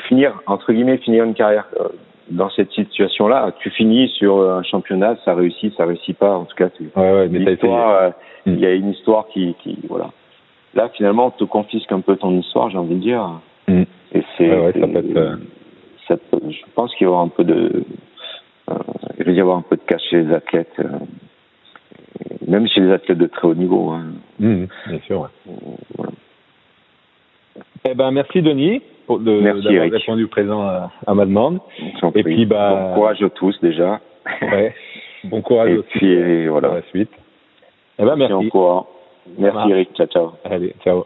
finir 0.08 0.42
entre 0.46 0.72
guillemets 0.72 0.98
finir 0.98 1.26
une 1.26 1.34
carrière 1.34 1.68
euh, 1.80 1.90
dans 2.30 2.50
cette 2.50 2.72
situation-là, 2.72 3.54
tu 3.60 3.70
finis 3.70 4.10
sur 4.10 4.42
un 4.42 4.64
championnat, 4.64 5.16
ça 5.24 5.34
réussit, 5.34 5.74
ça 5.78 5.86
réussit 5.86 6.18
pas. 6.18 6.38
En 6.38 6.46
tout 6.46 6.56
cas, 6.56 6.68
c'est 6.78 7.00
ouais, 7.00 7.28
mais 7.30 7.46
euh, 7.48 8.10
mm. 8.46 8.54
Il 8.54 8.60
y 8.60 8.66
a 8.66 8.74
une 8.74 8.92
histoire 8.92 9.28
qui, 9.28 9.56
qui 9.62 9.78
voilà. 9.88 10.12
Là, 10.74 10.90
finalement, 10.96 11.28
on 11.28 11.32
te 11.32 11.44
confisque 11.44 11.92
un 11.92 12.02
peu 12.02 12.16
ton 12.18 12.38
histoire, 12.38 12.70
j'ai 12.70 12.78
envie 12.78 12.96
de 12.96 13.02
dire. 13.02 13.30
Et 13.68 13.86
c'est, 14.38 14.50
ouais, 14.50 14.73
ça 14.73 14.88
peut 14.88 14.97
être, 14.97 15.17
euh, 15.17 15.36
ça 16.08 16.15
je 16.32 16.58
pense 16.76 16.93
qu'il 16.95 17.06
y 17.06 17.08
aura 17.08 17.21
un 17.21 17.28
peu 17.28 17.43
de, 17.43 17.84
euh, 18.69 18.73
il 19.19 19.26
va 19.26 19.32
y 19.32 19.39
avoir 19.39 19.58
un 19.58 19.62
peu 19.62 19.76
de 19.76 19.82
cash 19.82 20.02
chez 20.10 20.23
les 20.23 20.34
athlètes, 20.34 20.73
euh, 20.80 20.88
même 22.47 22.67
chez 22.67 22.82
les 22.82 22.91
athlètes 22.91 23.17
de 23.17 23.28
très 23.28 23.47
haut 23.47 23.56
niveau. 23.56 23.89
Hein. 23.91 24.06
Mmh, 24.39 24.65
bien 24.88 25.00
sûr. 25.06 25.21
Ouais. 25.21 25.54
Voilà. 25.97 26.12
Eh 27.89 27.93
ben, 27.95 28.12
merci 28.12 28.41
Denis 28.41 28.82
pour 29.06 29.19
de, 29.19 29.39
merci, 29.39 29.63
d'avoir 29.63 29.91
répondu 29.91 30.28
présent 30.28 30.62
à, 30.62 30.91
à 31.06 31.13
ma 31.13 31.26
demande. 31.26 31.60
Et 32.15 32.23
puis 32.23 32.45
bah, 32.45 32.89
bon 32.89 32.95
courage 32.95 33.23
à 33.23 33.30
tous 33.30 33.60
déjà. 33.62 34.02
Ouais. 34.41 34.73
Bon 35.23 35.41
courage 35.41 35.71
Et 35.71 35.82
puis 35.84 36.47
voilà. 36.47 36.76
la 36.76 36.82
suite. 36.84 37.12
Eh 38.00 38.04
ben 38.04 38.15
merci. 38.15 38.50
Merci 39.38 39.71
Eric. 39.71 39.89
Ciao 39.95 40.08
ciao. 40.08 40.32
Allez 40.45 40.73
ciao. 40.84 41.06